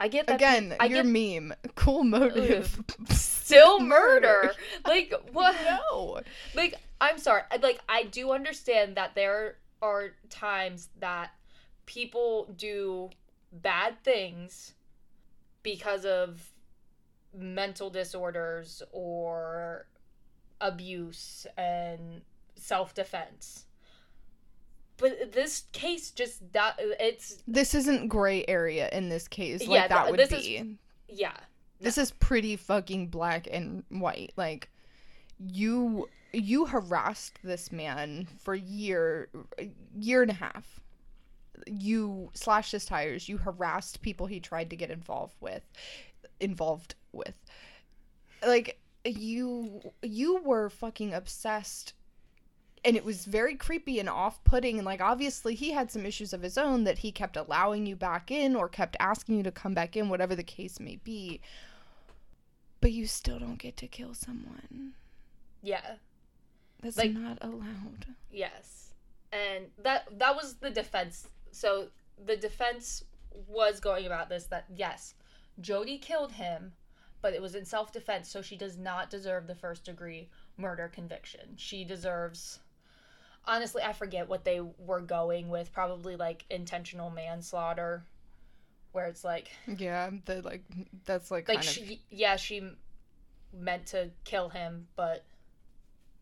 [0.00, 1.06] I get that Again, I your get-
[1.42, 4.52] meme, cool motive, still murder.
[4.84, 5.54] Like what?
[5.64, 6.20] no.
[6.56, 11.30] like i'm sorry like i do understand that there are times that
[11.86, 13.10] people do
[13.52, 14.74] bad things
[15.62, 16.50] because of
[17.36, 19.86] mental disorders or
[20.60, 22.22] abuse and
[22.56, 23.64] self-defense
[25.02, 29.60] but this case just that it's This isn't gray area in this case.
[29.60, 30.56] Like Yeah, that th- would this be.
[30.56, 30.66] is-
[31.08, 31.36] yeah
[31.80, 34.32] This is pretty fucking black and white.
[34.36, 34.70] Like
[35.38, 39.28] you you harassed this man for year
[39.98, 40.80] year and a half.
[41.66, 43.28] You slashed his tires.
[43.28, 45.62] You harassed people he tried to get involved with
[46.40, 47.34] involved with.
[48.46, 51.92] Like you you were fucking obsessed
[52.84, 56.42] and it was very creepy and off-putting and like obviously he had some issues of
[56.42, 59.72] his own that he kept allowing you back in or kept asking you to come
[59.74, 61.40] back in whatever the case may be
[62.80, 64.92] but you still don't get to kill someone
[65.62, 65.92] yeah
[66.82, 68.92] that's Like- not allowed Yes.
[69.30, 71.28] And that that was the defense.
[71.52, 71.88] So
[72.22, 73.04] the defense
[73.46, 75.14] was going about this that yes,
[75.60, 76.72] Jodi killed him,
[77.22, 80.28] but it was in self-defense, so she does not deserve the first degree
[80.58, 81.54] murder conviction.
[81.56, 82.60] She deserves
[83.44, 88.04] Honestly, I forget what they were going with, probably like intentional manslaughter
[88.92, 90.62] where it's like yeah the like
[91.06, 92.62] that's like, like kind of she yeah, she
[93.58, 95.24] meant to kill him, but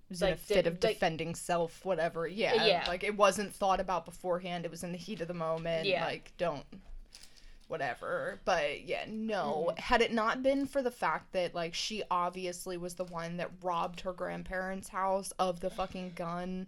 [0.09, 2.85] was in a like, fit did- of like- defending self whatever yeah Yeah.
[2.89, 6.05] like it wasn't thought about beforehand it was in the heat of the moment Yeah.
[6.05, 6.65] like don't
[7.69, 9.79] whatever but yeah no Mm-hmm.
[9.81, 13.51] had it not been for the fact that like she obviously was the one that
[13.63, 16.67] robbed her grandparents house of the fucking gun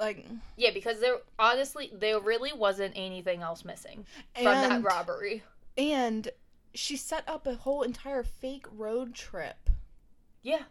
[0.00, 0.26] like
[0.56, 5.42] yeah, because there honestly there really wasn't anything else missing from that and- robbery.
[5.78, 6.30] and
[6.74, 9.70] she set up a whole entire fake road trip
[10.42, 10.62] Yeah.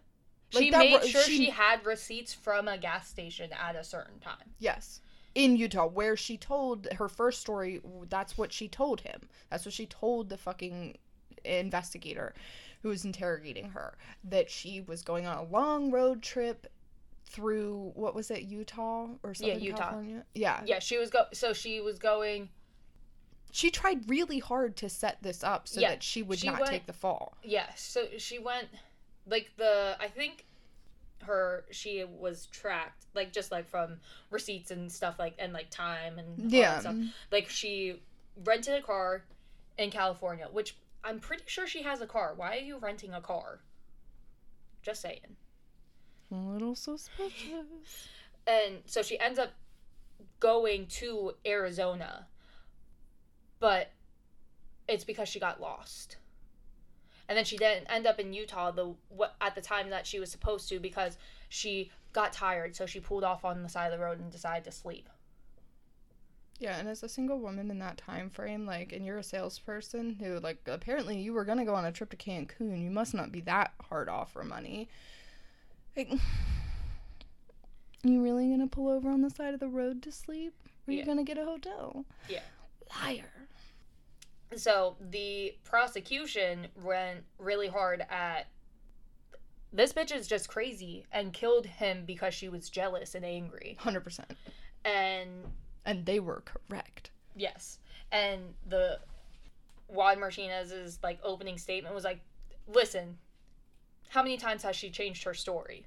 [0.54, 1.50] Like she that made ro- sure she- she...
[1.52, 4.50] had receipts from a gas station at a certain time.
[4.58, 5.02] Yes.
[5.36, 9.30] In Utah, where she told her first story, that's what she told him.
[9.52, 10.98] That's what she told the fucking
[11.46, 12.34] investigator
[12.82, 13.96] who was interrogating her.
[14.24, 16.66] That she was going on a long road trip
[17.30, 19.78] through, what was it, Utah or Southern Utah.
[19.78, 20.26] California?
[20.36, 20.62] Yeah.
[20.66, 22.50] Yeah, she was go so she was going
[23.52, 26.60] She tried really hard to set this up so Yeah, that she would she not
[26.60, 27.38] went- take the fall.
[27.44, 28.68] yeah, so she went
[29.28, 30.46] like the I think
[31.24, 34.00] her she was tracked like just like from
[34.32, 36.80] receipts and stuff like and like time and Yeah.
[36.80, 36.94] stuff.
[36.96, 37.08] Mm-hmm.
[37.32, 38.02] Like she
[38.44, 39.24] rented a car
[39.78, 42.34] in California, which I'm pretty sure she has a car.
[42.36, 43.60] Why are you renting a car?
[44.82, 45.36] Just saying.
[46.32, 48.08] A little suspicious.
[48.46, 49.50] and so she ends up
[50.40, 52.28] going to Arizona,
[53.60, 53.92] but
[54.88, 56.18] it's because she got lost.
[57.28, 60.20] and then she didn't end up in Utah the what at the time that she
[60.20, 61.18] was supposed to because
[61.50, 64.64] she got tired, so she pulled off on the side of the road and decided
[64.64, 65.10] to sleep.
[66.60, 70.16] Yeah, and as a single woman in that time frame, like, and you're a salesperson
[70.20, 73.32] who, like, apparently you were gonna go on a trip to Cancun, you must not
[73.32, 74.90] be that hard off for money.
[76.00, 76.12] Like,
[78.04, 80.54] you really gonna pull over on the side of the road to sleep?
[80.88, 81.00] Or Yeah.
[81.02, 82.06] you gonna get a hotel?
[82.30, 82.42] Yeah.
[83.04, 83.26] Liar.
[84.56, 88.48] So the prosecution went really hard at
[89.72, 93.78] this bitch is just crazy and killed him because she was jealous and angry.
[93.82, 94.26] 100%.
[94.84, 95.30] And
[95.86, 97.12] And they were correct.
[97.36, 97.78] yes,
[98.12, 99.00] and the
[99.88, 102.22] Juan Martinez's like opening statement was like,
[102.68, 103.18] "Listen,
[104.10, 105.86] how many times has she changed her story?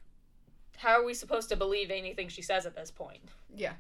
[0.79, 3.20] How are we supposed to believe anything she says at this point?
[3.55, 3.75] Yeah.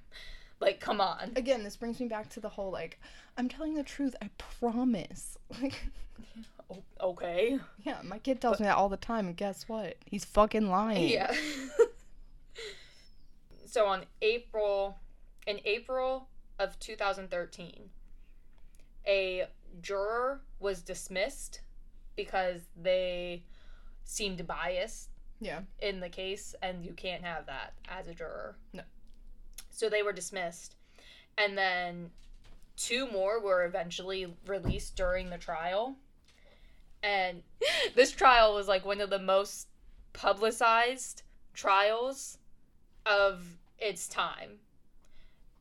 [0.60, 3.00] Like, come on." Again, this brings me back to the whole, like,
[3.36, 5.38] I'm telling the truth, I promise.
[5.60, 7.58] Like, okay.
[7.84, 9.96] yeah, my kid tells me that all the time, and guess what?
[10.06, 11.10] He's fucking lying.
[11.10, 11.34] Yeah.
[13.66, 14.96] so on April
[15.46, 16.28] in April
[16.58, 17.90] of 2013,
[19.06, 19.46] a
[19.80, 21.60] juror was dismissed
[22.16, 23.42] because they
[24.12, 25.08] seemed biased
[25.40, 25.62] Yeah.
[25.80, 28.56] in the case and you can't have that as a juror.
[28.72, 28.82] No.
[29.70, 30.76] So they were dismissed.
[31.38, 32.10] And then
[32.76, 35.96] two more were eventually released during the trial.
[37.02, 37.42] And
[37.94, 39.68] this trial was like one of the most
[40.12, 41.22] publicized
[41.54, 42.36] trials
[43.06, 43.42] of
[43.78, 44.58] its time.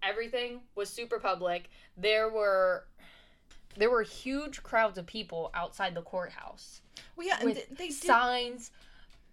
[0.04, 1.70] Everything was super public.
[1.96, 2.86] There were
[3.78, 6.82] there were huge crowds of people outside the courthouse
[7.16, 7.94] Well, yeah, and with th- they did.
[7.96, 8.72] signs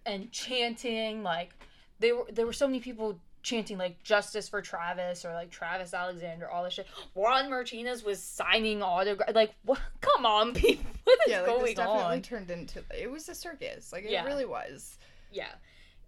[0.05, 1.51] and chanting like
[1.99, 5.93] there were there were so many people chanting like justice for Travis or like Travis
[5.93, 6.87] Alexander all this shit.
[7.13, 11.57] Juan Martinez was signing autograph like what come on people what is yeah, like this
[11.61, 12.21] going definitely on?
[12.21, 13.91] turned into it was a circus.
[13.93, 14.25] Like it Yeah.
[14.25, 14.97] really was.
[15.31, 15.51] Yeah.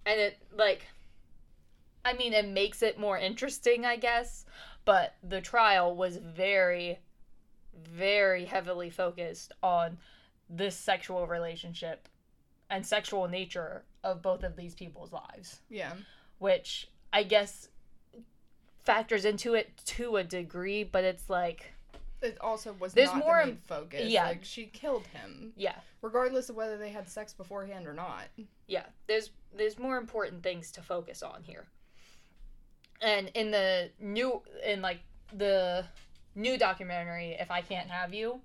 [0.05, 0.81] And it like
[2.03, 4.45] I mean it makes it more interesting I guess,
[4.85, 6.99] but the trial was very
[7.73, 9.97] very heavily focused on
[10.49, 12.07] this sexual relationship
[12.69, 15.93] and sexual nature of both of these people's lives, Yeah.
[16.39, 17.69] which I guess
[18.83, 21.73] factors into it to a degree, but it's like
[22.21, 24.03] It also was There's not more- the main focus.
[24.09, 24.25] yeah.
[24.27, 28.27] Like she killed him, yeah, regardless of whether they had sex beforehand or not.
[28.67, 31.67] yeah there's there's more important things to focus on here
[33.01, 34.99] and in the new in like
[35.33, 35.85] the
[36.35, 38.41] new documentary if i can't have you.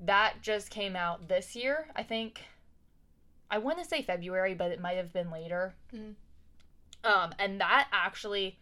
[0.00, 2.40] That just came out this year i think.
[3.50, 5.74] I want to say february but it might have been later.
[5.94, 6.14] Mhm.
[7.04, 8.58] um and that actually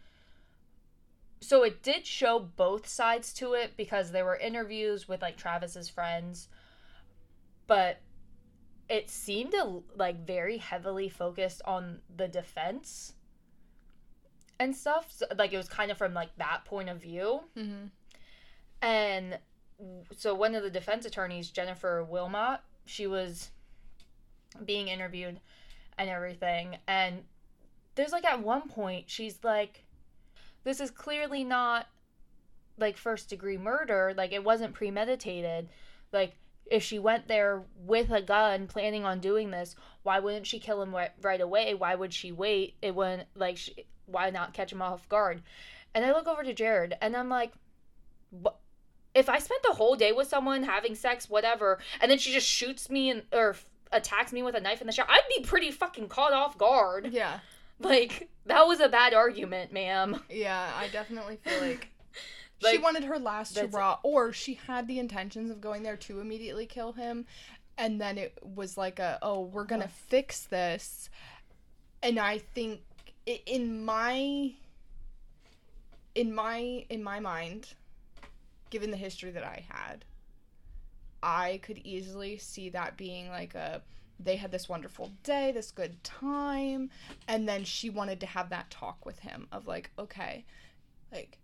[1.41, 5.89] so it did show both sides to it because there were interviews with like travis's
[5.89, 6.47] friends
[7.67, 7.99] but
[8.89, 13.13] it seemed to like very heavily focused on the defense
[14.59, 17.41] and stuff so, like it was kind of from like that point of view.
[17.57, 17.85] Mm-hmm.
[18.81, 19.39] and
[20.15, 23.49] so one of the defense attorneys jennifer willmott she was
[24.65, 25.39] being interviewed
[25.97, 27.23] and everything and
[27.95, 29.83] there's like at one point she's like
[30.63, 31.87] this is clearly not
[32.77, 35.69] like first degree murder like it wasn't premeditated.
[36.11, 36.35] Like
[36.65, 40.81] if she went there with a gun planning on doing this why wouldn't she kill
[40.81, 41.73] him right, right away?
[41.73, 42.75] Why would she wait?
[42.81, 45.41] It wouldn't like she, why not catch him off guard?
[45.95, 47.53] And i look over to jared and i'm like
[48.31, 48.57] what
[49.13, 52.47] if i spent the whole day with someone having sex whatever and then she just
[52.47, 55.43] shoots me and or f- attacks me with a knife in the shower i'd be
[55.43, 57.09] pretty fucking caught off guard.
[57.11, 57.39] Yeah.
[57.79, 60.21] like that was a bad argument ma'am.
[60.29, 61.89] Yeah, I definitely feel like,
[62.71, 66.65] she wanted her last hurrah, or she had the intentions of going there to immediately
[66.65, 67.25] kill him,
[67.77, 69.93] and then it was like a, oh, we're gonna uh-huh.
[70.07, 71.09] fix this,
[72.01, 72.81] and I think
[73.25, 74.53] in my,
[76.15, 77.73] in my in my mind,
[78.69, 80.05] given the history that I had,
[81.21, 83.81] I could easily see that being like a
[84.19, 86.89] they had this wonderful day, this good time,
[87.27, 90.45] and then she wanted to have that talk with him of like, okay,
[91.11, 91.37] like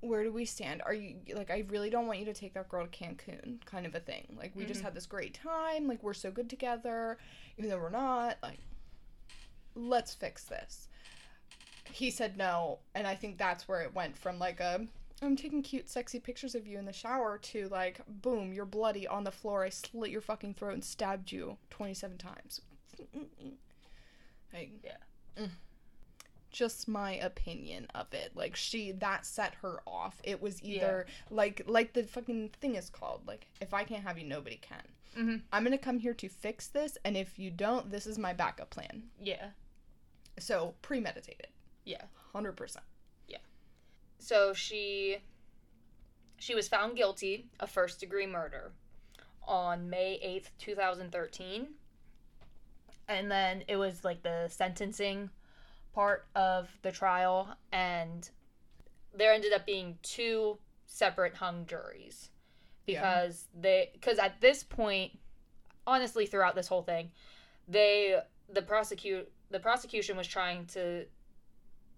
[0.00, 0.82] where do we stand?
[0.84, 3.86] Are you like I really don't want you to take that girl to Cancun kind
[3.86, 4.36] of a thing.
[4.38, 4.84] Like we just Mhm.
[4.84, 7.18] had this great time, like we're so good together,
[7.56, 8.60] even though we're not, like
[9.74, 10.88] let's fix this.
[11.92, 14.86] He said no, and I think that's where it went from like a
[15.22, 19.06] I'm taking cute, sexy pictures of you in the shower to like, boom, you're bloody
[19.06, 19.64] on the floor.
[19.64, 22.60] I slit your fucking throat and stabbed you 27 times.
[24.52, 24.96] Like, Yeah.
[25.42, 25.50] mm.
[26.50, 28.32] just my opinion of it.
[28.34, 30.20] Like she that set her off.
[30.24, 34.18] It was either like like the fucking thing is called like if I can't have
[34.18, 34.82] you, nobody can.
[35.16, 35.42] Mhm.
[35.52, 38.70] I'm gonna come here to fix this, and if you don't, this is my backup
[38.70, 39.04] plan.
[39.20, 39.50] Yeah.
[40.38, 41.48] So premeditated,
[41.86, 42.02] Yeah.
[42.32, 42.84] hundred percent.
[43.28, 43.38] Yeah.
[44.18, 45.18] So she
[46.38, 48.72] she was found guilty of first degree murder
[49.48, 51.68] on May 8th, 2013.
[53.08, 55.30] And then it was like the sentencing
[55.94, 58.28] part of the trial and
[59.14, 62.28] there ended up being two separate hung juries
[62.86, 63.00] Yeah.
[63.00, 65.12] because they because at this point
[65.86, 67.12] honestly throughout this whole thing
[67.66, 68.20] they
[68.52, 71.06] the prosecute the prosecution was trying to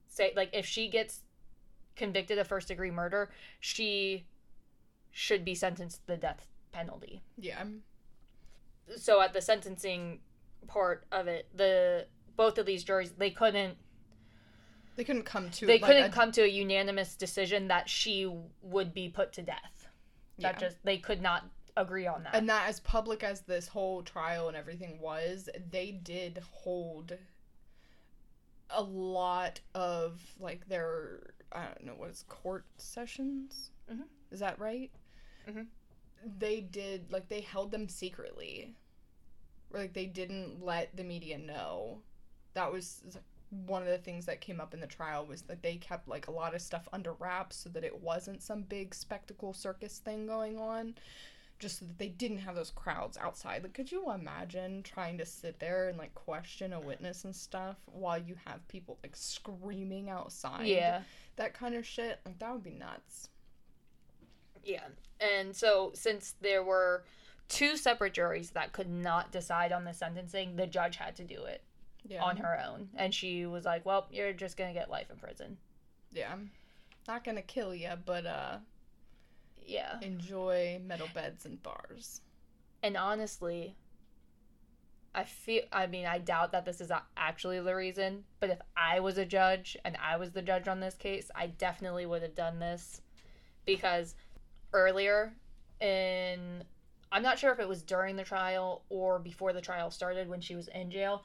[0.09, 1.21] say like if she gets
[1.97, 3.31] convicted of first degree murder
[3.61, 4.25] she
[5.11, 7.23] should be sentenced to the death penalty.
[7.37, 7.65] Yeah,
[8.97, 10.21] so at the sentencing
[10.67, 12.07] part of it the
[12.37, 13.77] both of these juries they couldn't
[14.97, 18.31] they couldn't come to they like, couldn't a- come to a unanimous decision that she
[18.63, 19.89] would be put to death.
[20.39, 20.69] That Yeah.
[20.69, 21.45] just they could not
[21.77, 22.35] agree on that.
[22.35, 27.17] And that, as public as this whole trial and everything was, they did hold
[28.71, 33.71] a lot of like their I don't know what it's court sessions.
[33.91, 34.05] Mhm.
[34.31, 34.91] Is that right?
[35.49, 35.67] Mhm.
[36.39, 38.75] They did like they held them secretly.
[39.71, 42.03] Like they didn't let the media know.
[42.55, 43.03] That was
[43.51, 46.27] one of the things that came up in the trial was that they kept like
[46.27, 50.27] a lot of stuff under wraps so that it wasn't some big spectacle circus thing
[50.27, 50.95] going on
[51.59, 53.63] just so that they didn't have those crowds outside.
[53.63, 57.77] Like, could you imagine trying to sit there and like question a witness and stuff
[57.87, 60.67] while you have people like screaming outside?
[60.67, 61.03] yeah
[61.37, 62.19] that kind of shit.
[62.27, 63.29] Like, that would be nuts.
[64.65, 64.85] Yeah.
[65.21, 67.05] And so, since there were
[67.49, 71.45] two separate juries that could not decide on the sentencing, the judge had to do
[71.45, 71.63] it
[72.07, 72.23] Yeah.
[72.25, 72.89] on her own.
[72.97, 75.57] And she was like, well, you're just going to get life in prison.
[76.13, 76.35] Yeah.
[77.07, 78.57] Not gonna kill you, but uh,
[79.69, 80.01] Yeah.
[80.01, 82.23] enjoy metal beds and bars.
[82.83, 83.77] And honestly,
[85.15, 89.01] I feel, I mean, I doubt that this is actually the reason, but if I
[89.01, 92.35] was a judge and I was the judge on this case, I definitely would have
[92.35, 93.01] done this
[93.67, 94.15] because
[94.73, 95.33] earlier
[95.81, 96.63] in,
[97.11, 100.41] I'm not sure if it was during the trial or before the trial started when
[100.41, 101.25] she was in jail.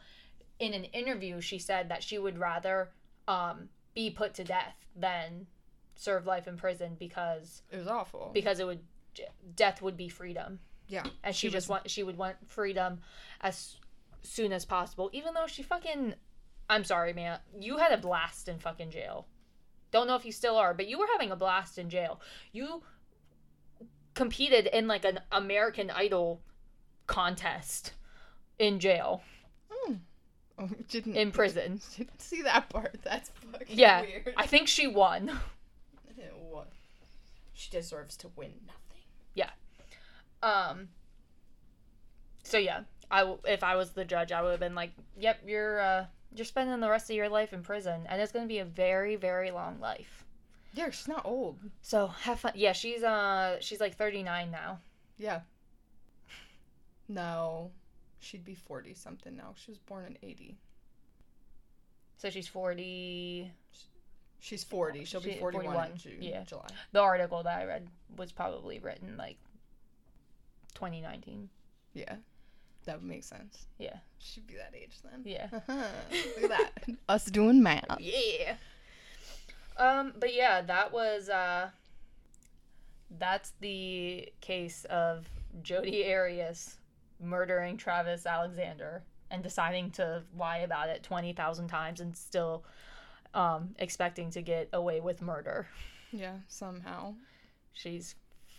[0.60, 2.90] In an interview, she said that she would rather
[3.28, 5.48] um, be put to death than
[5.96, 8.32] serve life in prison because It was awful.
[8.34, 8.80] because it would
[9.56, 11.04] death would be freedom yeah.
[11.24, 13.00] and she, She just want she would want freedom
[13.42, 13.76] as
[14.24, 16.16] soon as possible even though she fucking
[16.70, 19.28] i'm sorry man you had a blast in fucking jail
[19.92, 22.20] don't know if you still are but you were having a blast in jail
[22.54, 22.82] you
[24.16, 26.42] competed in like an american idol
[27.08, 27.94] contest
[28.60, 29.22] in jail
[29.88, 29.98] mm.
[30.58, 32.96] Oh, didn't in prison didn't see that part.
[33.04, 34.34] That's fucking yeah weird.
[34.38, 35.32] i think she won?
[37.54, 39.04] She deserves to win nothing.
[39.36, 39.52] Yeah.
[40.42, 40.90] Um.
[42.44, 45.42] So yeah, I w- if I was the judge, I would have been like, "Yep,
[45.46, 48.50] you're uh, you're spending the rest of your life in prison, and it's going to
[48.50, 50.26] be a very, very long life.
[50.74, 51.60] Yeah, she's not old.
[51.82, 54.80] So have fun." Yeah, she's uh, she's like thirty nine now.
[55.18, 55.42] Yeah.
[57.08, 57.72] No,
[58.20, 59.54] she'd be forty something now.
[59.56, 60.58] She was born in eighty.
[62.18, 63.52] So she's forty.
[64.44, 65.06] She's forty.
[65.06, 66.44] She'll be She- forty-one 41, in June, yeah.
[66.44, 66.68] July.
[66.92, 67.88] The article that I read
[68.18, 69.38] was probably written like
[70.74, 71.48] twenty nineteen.
[71.94, 72.18] Yeah,
[72.84, 73.68] that would make sense.
[73.78, 73.96] Yeah.
[74.20, 75.22] She'd be that age then.
[75.24, 75.48] Yeah.
[76.42, 76.72] Look at that.
[77.08, 77.86] Us doing math.
[78.02, 78.56] Yeah.
[79.78, 81.70] Um, but yeah, that was uh
[83.18, 85.26] that's the case of
[85.62, 86.78] Jodi Arias
[87.22, 92.64] murdering Travis Alexander and deciding to lie about it 20,000 times and still
[93.34, 95.68] um expecting to get away with murder.
[96.12, 97.16] Yeah, somehow
[97.74, 98.16] She's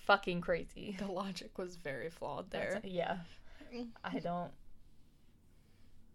[0.06, 0.96] fucking crazy.
[0.98, 2.90] the logic was very flawed That's- there.
[2.90, 3.18] yeah.
[4.04, 4.50] I don't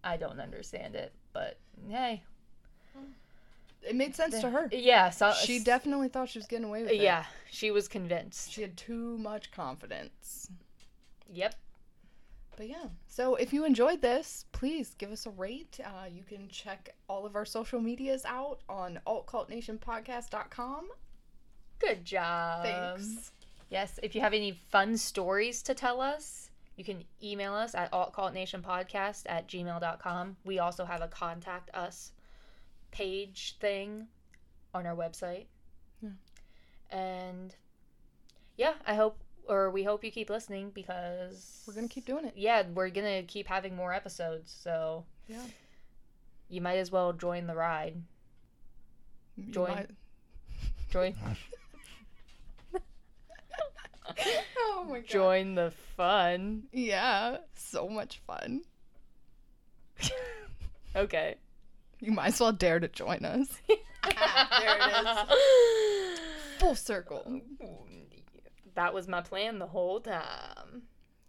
[0.03, 1.57] I don't understand it, but
[1.89, 2.23] hey.
[3.81, 4.67] It made sense to her.
[4.73, 6.97] Yeah, so She definitely thought she was getting away with it.
[7.01, 8.51] Yeah, she was convinced.
[8.51, 10.49] She had too much confidence.
[11.31, 11.55] Yep.
[12.59, 15.79] But yeah, so if you enjoyed this, please give us a rate.
[15.81, 20.89] Uh, you can check all of our social medias out on altcultnationpodcast.com.
[21.79, 22.65] Good job.
[22.65, 23.31] Thanks.
[23.69, 27.89] Yes, if you have any fun stories to tell us, you can email us at
[27.93, 30.35] altcultnationpodcast at gmail.com.
[30.43, 32.11] We also have a contact us
[32.91, 34.07] page thing
[34.73, 35.45] on our website.
[36.01, 36.09] Yeah.
[36.91, 37.55] And
[38.57, 42.25] yeah, I hope or we hope you keep listening because We're going to keep doing
[42.25, 42.33] it.
[42.37, 45.41] Yeah, we're going to keep having more episodes, so Yeah.
[46.49, 47.95] you might as well join the ride.
[49.49, 49.71] Join.
[49.71, 49.89] might-
[50.91, 51.15] Join
[54.57, 55.07] oh my god.
[55.07, 56.63] join the fun.
[56.71, 58.61] Yeah, so much fun.
[60.95, 61.35] Okay.
[61.99, 63.47] You might as well dare to join us.
[63.67, 63.77] there
[64.79, 66.19] it is.
[66.57, 67.39] Full circle.
[68.79, 70.83] That was my plan the whole time.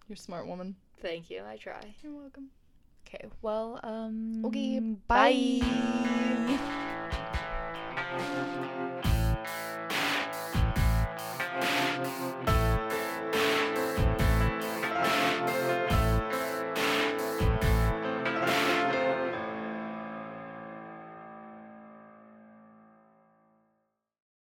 [0.07, 0.77] You're a smart woman.
[1.03, 1.43] Thank you.
[1.45, 1.97] I try.
[2.01, 2.51] You're welcome.
[3.09, 3.29] Okay.
[3.43, 5.59] Well, um Okay, bye.
[7.97, 8.87] bye.